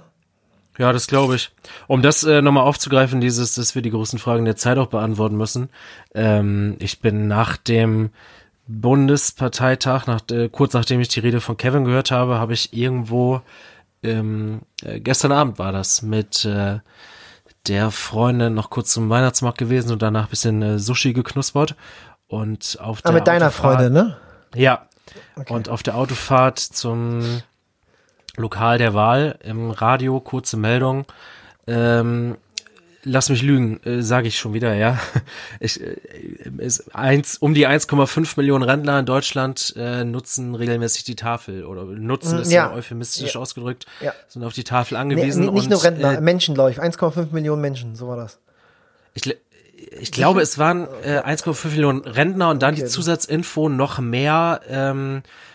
[0.77, 1.51] Ja, das glaube ich.
[1.87, 5.37] Um das äh, nochmal aufzugreifen, dieses, dass wir die großen Fragen der Zeit auch beantworten
[5.37, 5.69] müssen.
[6.15, 8.09] Ähm, ich bin nach dem
[8.67, 13.41] Bundesparteitag, nach, äh, kurz nachdem ich die Rede von Kevin gehört habe, habe ich irgendwo,
[14.01, 16.79] ähm, äh, gestern Abend war das, mit äh,
[17.67, 21.75] der Freundin noch kurz zum Weihnachtsmarkt gewesen und danach bisschen äh, Sushi geknuspert.
[22.27, 24.17] Und auf ah, der mit deiner Freundin, ne?
[24.55, 24.87] Ja.
[25.35, 25.53] Okay.
[25.53, 27.41] Und auf der Autofahrt zum
[28.37, 31.05] Lokal der Wahl im Radio, kurze Meldung.
[31.67, 32.35] Ähm,
[33.03, 34.99] lass mich lügen, äh, sage ich schon wieder, ja.
[35.59, 35.97] Ich, äh,
[36.57, 41.83] ist eins, um die 1,5 Millionen Rentner in Deutschland äh, nutzen regelmäßig die Tafel oder
[41.83, 43.39] nutzen ist ja, euphemistisch ja.
[43.39, 44.13] ausgedrückt, ja.
[44.27, 45.45] sind auf die Tafel angewiesen.
[45.45, 46.81] Nee, nicht und, nur Rentner, äh, Menschen, glaube ich.
[46.81, 48.39] 1,5 Millionen Menschen, so war das.
[49.13, 49.23] Ich,
[49.99, 52.83] ich glaube, es waren äh, 1,5 Millionen Rentner und dann okay.
[52.83, 55.52] die Zusatzinfo noch mehr, ähm, äh,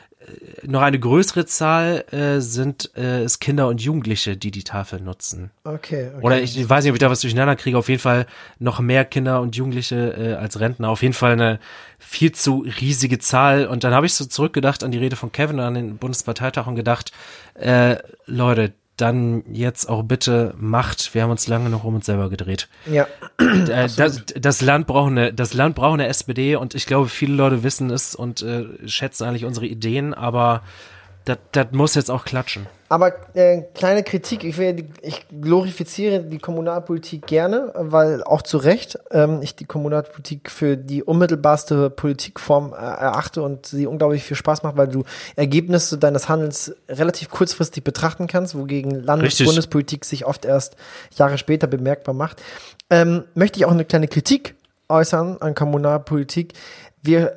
[0.63, 5.51] noch eine größere Zahl äh, sind äh, es Kinder und Jugendliche, die die Tafel nutzen.
[5.65, 6.25] Okay, okay.
[6.25, 7.79] Oder ich, ich weiß nicht, ob ich da was durcheinander kriege.
[7.79, 8.27] Auf jeden Fall
[8.59, 10.89] noch mehr Kinder und Jugendliche äh, als Rentner.
[10.89, 11.59] Auf jeden Fall eine
[11.99, 13.67] viel zu riesige Zahl.
[13.67, 16.75] Und dann habe ich so zurückgedacht an die Rede von Kevin an den Bundesparteitag und
[16.75, 17.13] gedacht,
[17.55, 21.15] äh, Leute, dann jetzt auch bitte macht.
[21.15, 22.69] Wir haben uns lange noch um uns selber gedreht.
[22.87, 23.07] Ja.
[23.39, 27.35] Äh, das, das, Land braucht eine, das Land braucht eine SPD und ich glaube, viele
[27.35, 30.63] Leute wissen es und äh, schätzen eigentlich unsere Ideen, aber
[31.53, 32.67] das muss jetzt auch klatschen.
[32.91, 38.99] Aber äh, kleine Kritik, ich, will, ich glorifiziere die Kommunalpolitik gerne, weil auch zu Recht
[39.11, 44.63] ähm, ich die Kommunalpolitik für die unmittelbarste Politikform äh, erachte und sie unglaublich viel Spaß
[44.63, 45.05] macht, weil du
[45.37, 50.77] Ergebnisse deines Handelns relativ kurzfristig betrachten kannst, wogegen Landes- und Bundespolitik sich oft erst
[51.15, 52.43] Jahre später bemerkbar macht.
[52.89, 54.55] Ähm, möchte ich auch eine kleine Kritik
[54.89, 56.55] äußern an Kommunalpolitik.
[57.03, 57.35] Wir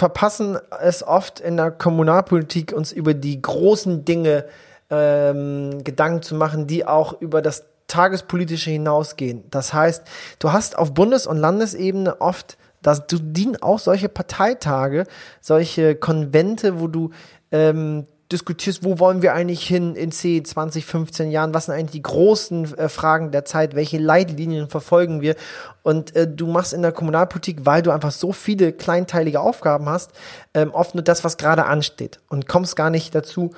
[0.00, 4.46] verpassen es oft in der Kommunalpolitik, uns über die großen Dinge
[4.88, 9.44] ähm, Gedanken zu machen, die auch über das tagespolitische hinausgehen.
[9.50, 10.02] Das heißt,
[10.38, 15.04] du hast auf Bundes- und Landesebene oft, dass du dienen auch solche Parteitage,
[15.42, 17.10] solche Konvente, wo du
[17.52, 21.90] ähm, diskutierst, wo wollen wir eigentlich hin in 10, 20, 15 Jahren, was sind eigentlich
[21.90, 25.34] die großen äh, Fragen der Zeit, welche Leitlinien verfolgen wir
[25.82, 30.12] und äh, du machst in der Kommunalpolitik, weil du einfach so viele kleinteilige Aufgaben hast,
[30.54, 33.50] ähm, oft nur das, was gerade ansteht und kommst gar nicht dazu,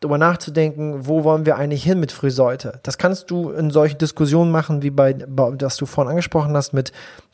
[0.00, 2.80] darüber nachzudenken, wo wollen wir eigentlich hin mit Frühsäute.
[2.82, 6.92] Das kannst du in solchen Diskussionen machen, wie bei, das du vorhin angesprochen hast, mit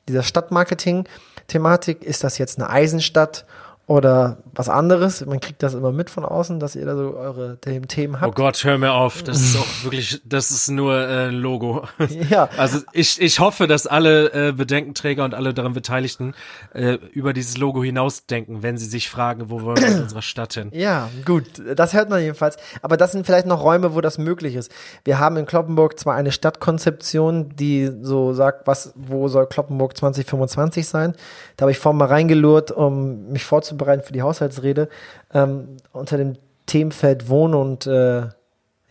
[0.09, 2.03] dieser Stadtmarketing-Thematik.
[2.03, 3.45] Ist das jetzt eine Eisenstadt
[3.87, 5.24] oder was anderes.
[5.26, 8.32] Man kriegt das immer mit von außen, dass ihr da so eure Themen habt.
[8.32, 9.22] Oh Gott, hör mir auf.
[9.22, 11.85] Das ist auch wirklich, das ist nur äh, ein Logo.
[12.30, 12.49] Ja.
[12.57, 16.35] Also ich, ich hoffe, dass alle äh, Bedenkenträger und alle daran Beteiligten
[16.72, 20.55] äh, über dieses Logo hinausdenken, wenn sie sich fragen, wo wollen wir in unserer Stadt
[20.55, 20.70] hin.
[20.72, 22.57] Ja, gut, das hört man jedenfalls.
[22.82, 24.70] Aber das sind vielleicht noch Räume, wo das möglich ist.
[25.05, 30.87] Wir haben in Kloppenburg zwar eine Stadtkonzeption, die so sagt, was, wo soll Kloppenburg 2025
[30.87, 31.14] sein.
[31.57, 34.89] Da habe ich vorhin mal reingelurrt, um mich vorzubereiten für die Haushaltsrede.
[35.33, 36.35] Ähm, unter dem
[36.66, 38.29] Themenfeld Wohnen und äh,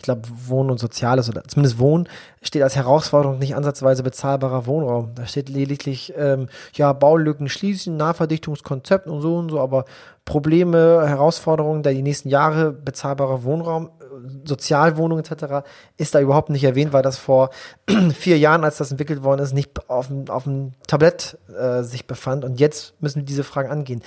[0.03, 2.09] ich glaube, Wohnen und Soziales oder zumindest Wohnen
[2.41, 5.15] steht als Herausforderung nicht ansatzweise bezahlbarer Wohnraum.
[5.15, 9.86] Da steht lediglich, ähm, ja, Baulücken schließen, Nahverdichtungskonzept und so und so, aber
[10.25, 15.65] Probleme, Herausforderungen der die nächsten Jahre, bezahlbarer Wohnraum, äh, Sozialwohnungen etc.
[15.95, 17.51] ist da überhaupt nicht erwähnt, weil das vor
[18.13, 22.07] vier Jahren, als das entwickelt worden ist, nicht auf dem, auf dem Tablett äh, sich
[22.07, 22.43] befand.
[22.43, 24.03] Und jetzt müssen wir diese Fragen angehen.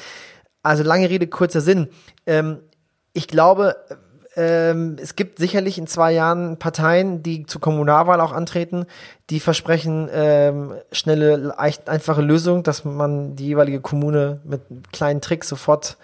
[0.67, 1.89] Also lange Rede, kurzer Sinn.
[2.27, 2.59] Ähm,
[3.13, 3.77] ich glaube,
[4.35, 8.85] ähm, es gibt sicherlich in zwei Jahren Parteien, die zur Kommunalwahl auch antreten,
[9.31, 14.61] die versprechen ähm, schnelle, einfache Lösungen, dass man die jeweilige Kommune mit
[14.93, 15.97] kleinen Tricks sofort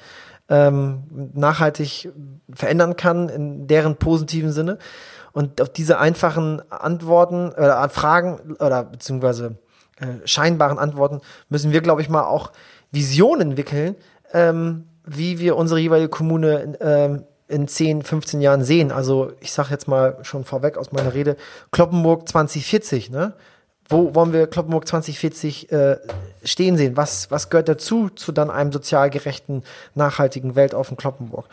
[0.49, 1.03] ähm,
[1.35, 2.11] nachhaltig
[2.55, 4.79] verändern kann, in deren positiven Sinne.
[5.33, 9.57] Und auf diese einfachen Antworten oder Fragen oder beziehungsweise
[9.99, 12.53] äh, scheinbaren Antworten müssen wir, glaube ich, mal auch
[12.93, 13.97] Visionen entwickeln,
[14.33, 18.91] ähm, wie wir unsere jeweilige Kommune ähm, in 10, 15 Jahren sehen.
[18.91, 21.37] Also ich sage jetzt mal schon vorweg aus meiner Rede,
[21.71, 23.35] Kloppenburg 2040, ne?
[23.89, 25.99] Wo wollen wir Kloppenburg 2040 äh,
[26.45, 26.97] stehen sehen?
[26.97, 29.65] Was, was gehört dazu zu dann einem sozial gerechten,
[29.95, 31.47] nachhaltigen Welt auf dem Kloppenburg?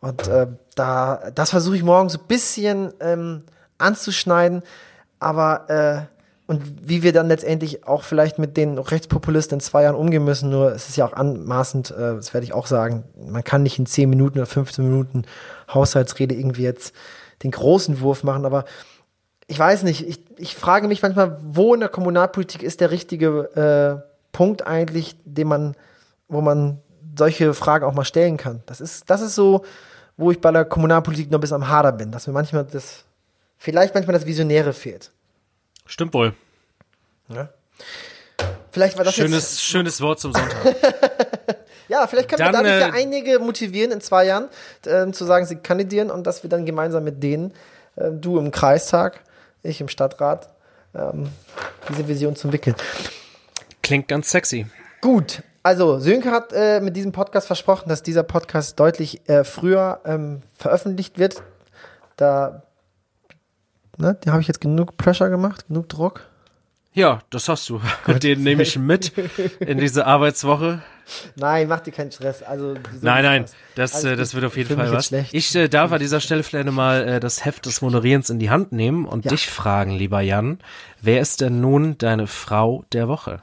[0.00, 3.42] Und äh, da, das versuche ich morgen so ein bisschen ähm,
[3.78, 4.62] anzuschneiden,
[5.18, 6.19] aber äh,
[6.50, 10.50] und wie wir dann letztendlich auch vielleicht mit den Rechtspopulisten in zwei Jahren umgehen müssen.
[10.50, 13.78] Nur es ist ja auch anmaßend, äh, das werde ich auch sagen, man kann nicht
[13.78, 15.26] in zehn Minuten oder 15 Minuten
[15.72, 16.92] Haushaltsrede irgendwie jetzt
[17.44, 18.64] den großen Wurf machen, aber
[19.46, 24.02] ich weiß nicht, ich, ich frage mich manchmal, wo in der Kommunalpolitik ist der richtige
[24.02, 25.76] äh, Punkt eigentlich, den man,
[26.26, 26.80] wo man
[27.16, 28.64] solche Fragen auch mal stellen kann.
[28.66, 29.64] Das ist, das ist so,
[30.16, 33.04] wo ich bei der Kommunalpolitik noch bisschen am Hader bin, dass mir manchmal das,
[33.56, 35.12] vielleicht manchmal das Visionäre fehlt.
[35.90, 36.34] Stimmt wohl.
[37.28, 37.48] Ja.
[38.70, 40.56] Vielleicht war das schönes, jetzt schönes Wort zum Sonntag.
[41.88, 44.48] ja, vielleicht können dann, wir dadurch äh, ja einige motivieren in zwei Jahren
[44.86, 47.52] äh, zu sagen, sie kandidieren und dass wir dann gemeinsam mit denen,
[47.96, 49.20] äh, du im Kreistag,
[49.64, 50.48] ich im Stadtrat,
[50.94, 51.28] ähm,
[51.88, 52.76] diese Vision zu entwickeln.
[53.82, 54.66] Klingt ganz sexy.
[55.00, 60.00] Gut, also Sönke hat äh, mit diesem Podcast versprochen, dass dieser Podcast deutlich äh, früher
[60.04, 61.42] ähm, veröffentlicht wird.
[62.16, 62.62] Da
[64.00, 64.14] Ne?
[64.24, 66.26] Den habe ich jetzt genug Pressure gemacht, genug Druck.
[66.92, 67.80] Ja, das hast du.
[68.22, 69.12] Den nehme ich mit
[69.60, 70.82] in diese Arbeitswoche.
[71.36, 72.42] Nein, mach dir keinen Stress.
[72.42, 73.44] Also nein, nein,
[73.74, 75.12] das, äh, das wird auf jeden Fall was.
[75.32, 78.50] Ich äh, darf an dieser Stelle vielleicht mal äh, das Heft des Moderierens in die
[78.50, 79.30] Hand nehmen und ja.
[79.30, 80.58] dich fragen, lieber Jan,
[81.00, 83.40] wer ist denn nun deine Frau der Woche?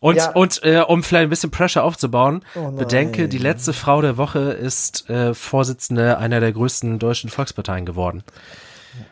[0.00, 0.32] Und, ja.
[0.32, 4.40] und äh, um vielleicht ein bisschen Pressure aufzubauen, oh bedenke, die letzte Frau der Woche
[4.40, 8.24] ist äh, Vorsitzende einer der größten deutschen Volksparteien geworden.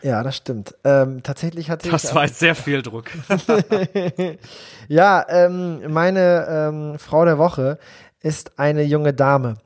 [0.02, 0.74] Ja, das stimmt.
[0.84, 2.08] Ähm, tatsächlich hatte das ich.
[2.08, 3.06] Das war jetzt sehr viel Druck.
[4.88, 7.78] ja, ähm, meine ähm, Frau der Woche
[8.20, 9.56] ist eine junge Dame.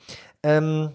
[0.43, 0.91] Ähm,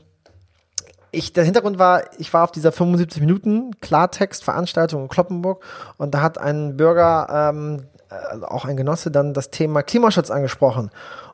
[1.11, 5.63] ich, der Hintergrund war, ich war auf dieser 75 Minuten Klartext-Veranstaltung in Kloppenburg
[5.97, 10.91] und da hat ein Bürger, ähm, äh, auch ein Genosse, dann das Thema Klimaschutz angesprochen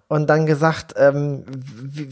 [0.08, 1.46] und dann gesagt, ähm,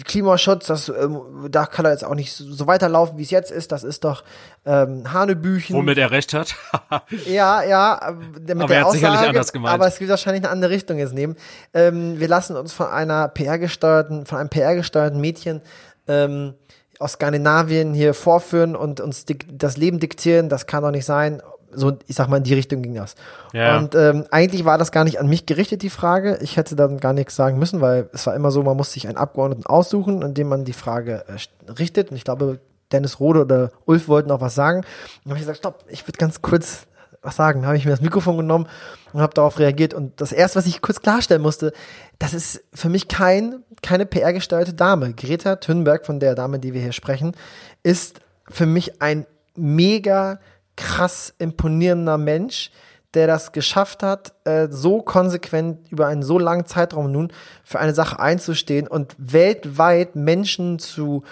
[0.03, 3.71] Klimaschutz, das, ähm, da kann er jetzt auch nicht so weiterlaufen, wie es jetzt ist.
[3.71, 4.23] Das ist doch
[4.65, 5.75] ähm, Hanebüchen.
[5.75, 6.55] Womit er recht hat.
[7.27, 8.15] ja, ja.
[8.39, 9.75] Mit aber der er hat Aussage, sicherlich anders gemeint.
[9.75, 11.35] Aber es wird wahrscheinlich eine andere Richtung jetzt nehmen.
[11.73, 15.61] Ähm, wir lassen uns von einer PR-gesteuerten, von einem PR-gesteuerten Mädchen
[16.07, 16.55] ähm,
[16.97, 20.49] aus Skandinavien hier vorführen und uns das Leben diktieren.
[20.49, 21.43] Das kann doch nicht sein
[21.75, 23.15] so, ich sag mal, in die Richtung ging das.
[23.53, 23.77] Ja.
[23.77, 26.37] Und ähm, eigentlich war das gar nicht an mich gerichtet, die Frage.
[26.41, 29.07] Ich hätte dann gar nichts sagen müssen, weil es war immer so, man muss sich
[29.07, 32.11] einen Abgeordneten aussuchen, an dem man die Frage äh, richtet.
[32.11, 32.59] Und ich glaube,
[32.91, 34.79] Dennis Rode oder Ulf wollten auch was sagen.
[34.79, 34.85] Und
[35.23, 36.85] dann habe ich gesagt, stopp, ich würde ganz kurz
[37.21, 37.61] was sagen.
[37.61, 38.67] Dann habe ich mir das Mikrofon genommen
[39.11, 39.93] und habe darauf reagiert.
[39.93, 41.73] Und das erste, was ich kurz klarstellen musste,
[42.19, 45.13] das ist für mich kein, keine PR-gesteuerte Dame.
[45.13, 47.35] Greta Thunberg, von der Dame, die wir hier sprechen,
[47.81, 48.19] ist
[48.49, 50.39] für mich ein mega
[50.75, 52.71] krass imponierender Mensch,
[53.13, 57.31] der das geschafft hat, äh, so konsequent über einen so langen Zeitraum nun
[57.63, 61.23] für eine Sache einzustehen und weltweit Menschen zu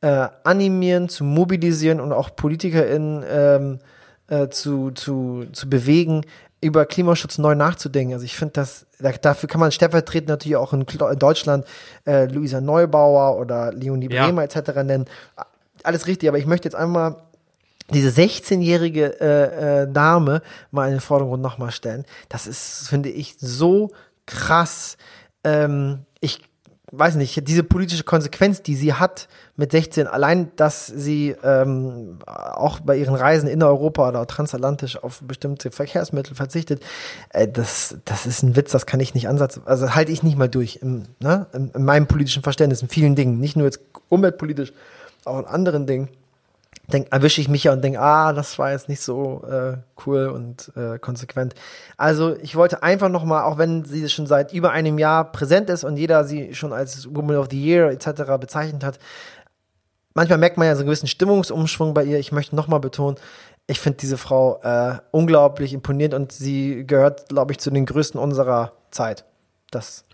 [0.00, 3.78] äh, animieren, zu mobilisieren und auch PolitikerInnen ähm,
[4.28, 6.22] äh, zu, zu, zu bewegen,
[6.60, 8.14] über Klimaschutz neu nachzudenken.
[8.14, 8.86] Also ich finde das,
[9.20, 11.66] dafür kann man stellvertretend natürlich auch in, in Deutschland
[12.06, 14.48] äh, Luisa Neubauer oder Leonie Bremer ja.
[14.48, 14.76] etc.
[14.82, 15.04] nennen.
[15.82, 17.16] Alles richtig, aber ich möchte jetzt einmal
[17.92, 22.04] diese 16-jährige äh, äh, Dame mal in den Vordergrund nochmal stellen.
[22.28, 23.90] Das ist, finde ich, so
[24.26, 24.96] krass.
[25.44, 26.40] Ähm, ich
[26.92, 32.80] weiß nicht, diese politische Konsequenz, die sie hat mit 16, allein, dass sie ähm, auch
[32.80, 36.82] bei ihren Reisen in Europa oder transatlantisch auf bestimmte Verkehrsmittel verzichtet,
[37.30, 40.38] äh, das, das ist ein Witz, das kann ich nicht ansatzen, also halte ich nicht
[40.38, 43.80] mal durch im, ne, in, in meinem politischen Verständnis, in vielen Dingen, nicht nur jetzt
[44.08, 44.72] umweltpolitisch,
[45.24, 46.08] auch in anderen Dingen
[46.92, 50.28] denk, erwische ich mich ja und denke, ah, das war jetzt nicht so äh, cool
[50.28, 51.54] und äh, konsequent.
[51.96, 55.84] Also ich wollte einfach nochmal, auch wenn sie schon seit über einem Jahr präsent ist
[55.84, 58.38] und jeder sie schon als Woman of the Year etc.
[58.38, 58.98] bezeichnet hat,
[60.14, 62.18] manchmal merkt man ja so einen gewissen Stimmungsumschwung bei ihr.
[62.18, 63.16] Ich möchte nochmal betonen,
[63.66, 68.20] ich finde diese Frau äh, unglaublich imponierend und sie gehört, glaube ich, zu den größten
[68.20, 69.24] unserer Zeit.
[69.70, 70.04] Das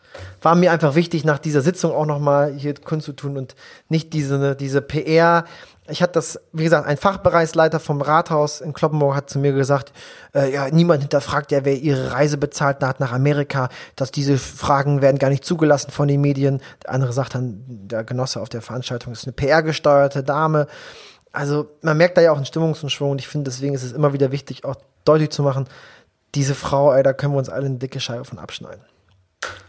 [0.41, 3.55] war mir einfach wichtig, nach dieser Sitzung auch nochmal hier kundzutun und
[3.89, 5.45] nicht diese, diese PR,
[5.89, 9.93] ich hatte das, wie gesagt, ein Fachbereichsleiter vom Rathaus in Kloppenburg hat zu mir gesagt,
[10.33, 15.03] äh, ja, niemand hinterfragt ja, wer ihre Reise bezahlt hat nach Amerika, dass diese Fragen
[15.03, 16.61] werden gar nicht zugelassen von den Medien.
[16.85, 20.69] Der andere sagt dann, der Genosse auf der Veranstaltung ist eine PR-gesteuerte Dame.
[21.33, 24.13] Also man merkt da ja auch einen Stimmungsumschwung und ich finde, deswegen ist es immer
[24.13, 25.67] wieder wichtig, auch deutlich zu machen,
[26.37, 28.85] diese Frau, ey, da können wir uns alle eine dicke Scheibe von abschneiden.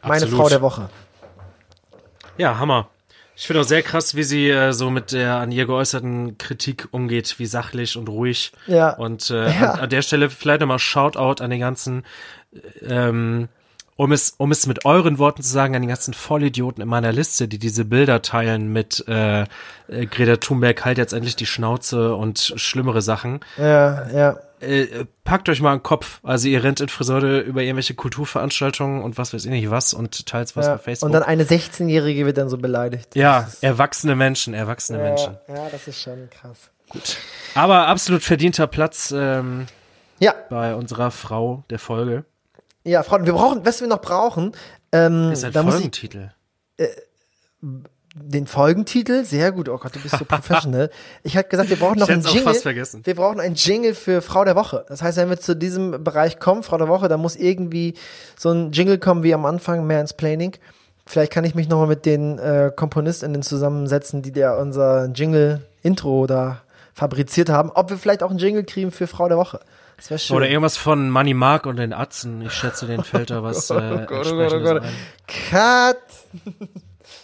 [0.02, 0.04] Absolut.
[0.04, 0.90] Meine Frau der Woche.
[2.38, 2.90] Ja, Hammer.
[3.36, 6.88] Ich finde auch sehr krass, wie sie äh, so mit der an ihr geäußerten Kritik
[6.92, 8.52] umgeht, wie sachlich und ruhig.
[8.68, 8.92] Ja.
[8.96, 9.72] Und äh, ja.
[9.72, 12.04] An, an, der Stelle vielleicht nochmal Shoutout an den ganzen,
[12.82, 13.50] ähm,
[13.96, 17.12] um es, um es mit euren Worten zu sagen, an die ganzen Vollidioten in meiner
[17.12, 22.16] Liste, die diese Bilder teilen mit äh, äh Greta Thunberg halt jetzt endlich die Schnauze
[22.16, 23.42] und schlimmere Sachen.
[23.58, 26.20] Ja, ja äh, packt euch mal einen Kopf.
[26.24, 30.26] Also ihr rennt in Friseure über irgendwelche Kulturveranstaltungen und was weiß ich nicht was und
[30.26, 31.08] teilt was ja, bei Facebook.
[31.08, 33.16] Und dann eine 16-Jährige wird dann so beleidigt.
[33.16, 35.38] Ja, erwachsene Menschen, erwachsene ja, Menschen.
[35.48, 36.70] Ja, das ist schon krass.
[36.90, 37.18] Gut.
[37.56, 39.68] Aber absolut verdienter Platz ähm,
[40.20, 40.34] ja.
[40.50, 42.26] bei unserer Frau der Folge.
[42.84, 44.52] Ja, Frau, wir brauchen, was wir noch brauchen,
[44.92, 46.20] ähm, ist ein da Folgentitel.
[46.20, 46.30] Muss
[46.78, 46.90] ich, äh,
[48.16, 50.92] den Folgentitel, sehr gut, oh Gott, du bist so professional.
[51.24, 52.54] Ich hatte gesagt, wir brauchen noch einen Jingle.
[53.04, 54.86] Wir brauchen einen Jingle für Frau der Woche.
[54.88, 57.96] Das heißt, wenn wir zu diesem Bereich kommen, Frau der Woche, da muss irgendwie
[58.38, 60.56] so ein Jingle kommen wie am Anfang, mehr ins Planning.
[61.06, 66.62] Vielleicht kann ich mich nochmal mit den äh, KomponistInnen zusammensetzen, die der unser Jingle-Intro da
[66.94, 67.72] fabriziert haben.
[67.72, 69.60] Ob wir vielleicht auch einen Jingle kriegen für Frau der Woche.
[70.04, 70.36] Das wäre schön.
[70.36, 72.42] Oder irgendwas von Money Mark und den Atzen.
[72.42, 73.70] Ich schätze, den fällt da was.
[73.74, 74.84] Äh, oh Gott, oh Gott, oh Gott.
[75.50, 75.98] Cut!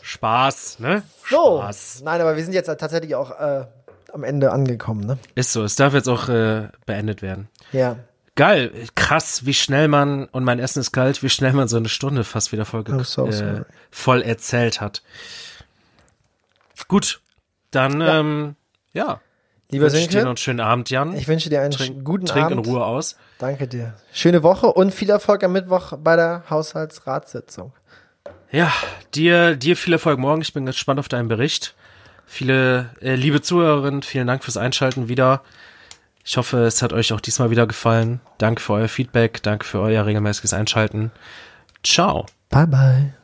[0.01, 1.03] Spaß, ne?
[1.29, 1.59] So.
[1.59, 2.01] Spaß.
[2.05, 3.65] Nein, aber wir sind jetzt tatsächlich auch äh,
[4.13, 5.17] am Ende angekommen, ne?
[5.35, 5.63] Ist so.
[5.65, 7.49] Es darf jetzt auch äh, beendet werden.
[7.73, 7.97] Ja.
[8.35, 11.89] Geil, krass, wie schnell man, und mein Essen ist kalt, wie schnell man so eine
[11.89, 15.03] Stunde fast wieder voll, so äh, voll erzählt hat.
[16.87, 17.19] Gut,
[17.71, 18.19] dann, ja.
[18.19, 18.55] ähm,
[18.93, 19.19] ja.
[19.71, 21.15] Lieber wünsche dir noch einen schönen Abend, Jan.
[21.15, 22.57] Ich wünsche dir einen trink, guten trink Abend.
[22.57, 23.15] Trink in Ruhe aus.
[23.37, 23.93] Danke dir.
[24.11, 27.73] Schöne Woche und viel Erfolg am Mittwoch bei der Haushaltsratssitzung.
[28.51, 28.73] Ja,
[29.13, 30.41] dir, dir viel Erfolg morgen.
[30.41, 31.75] Ich bin gespannt auf deinen Bericht.
[32.25, 35.43] Viele äh, liebe Zuhörerinnen, vielen Dank fürs Einschalten wieder.
[36.25, 38.21] Ich hoffe, es hat euch auch diesmal wieder gefallen.
[38.37, 41.11] Danke für euer Feedback, danke für euer regelmäßiges Einschalten.
[41.83, 42.25] Ciao.
[42.49, 43.18] Bye bye.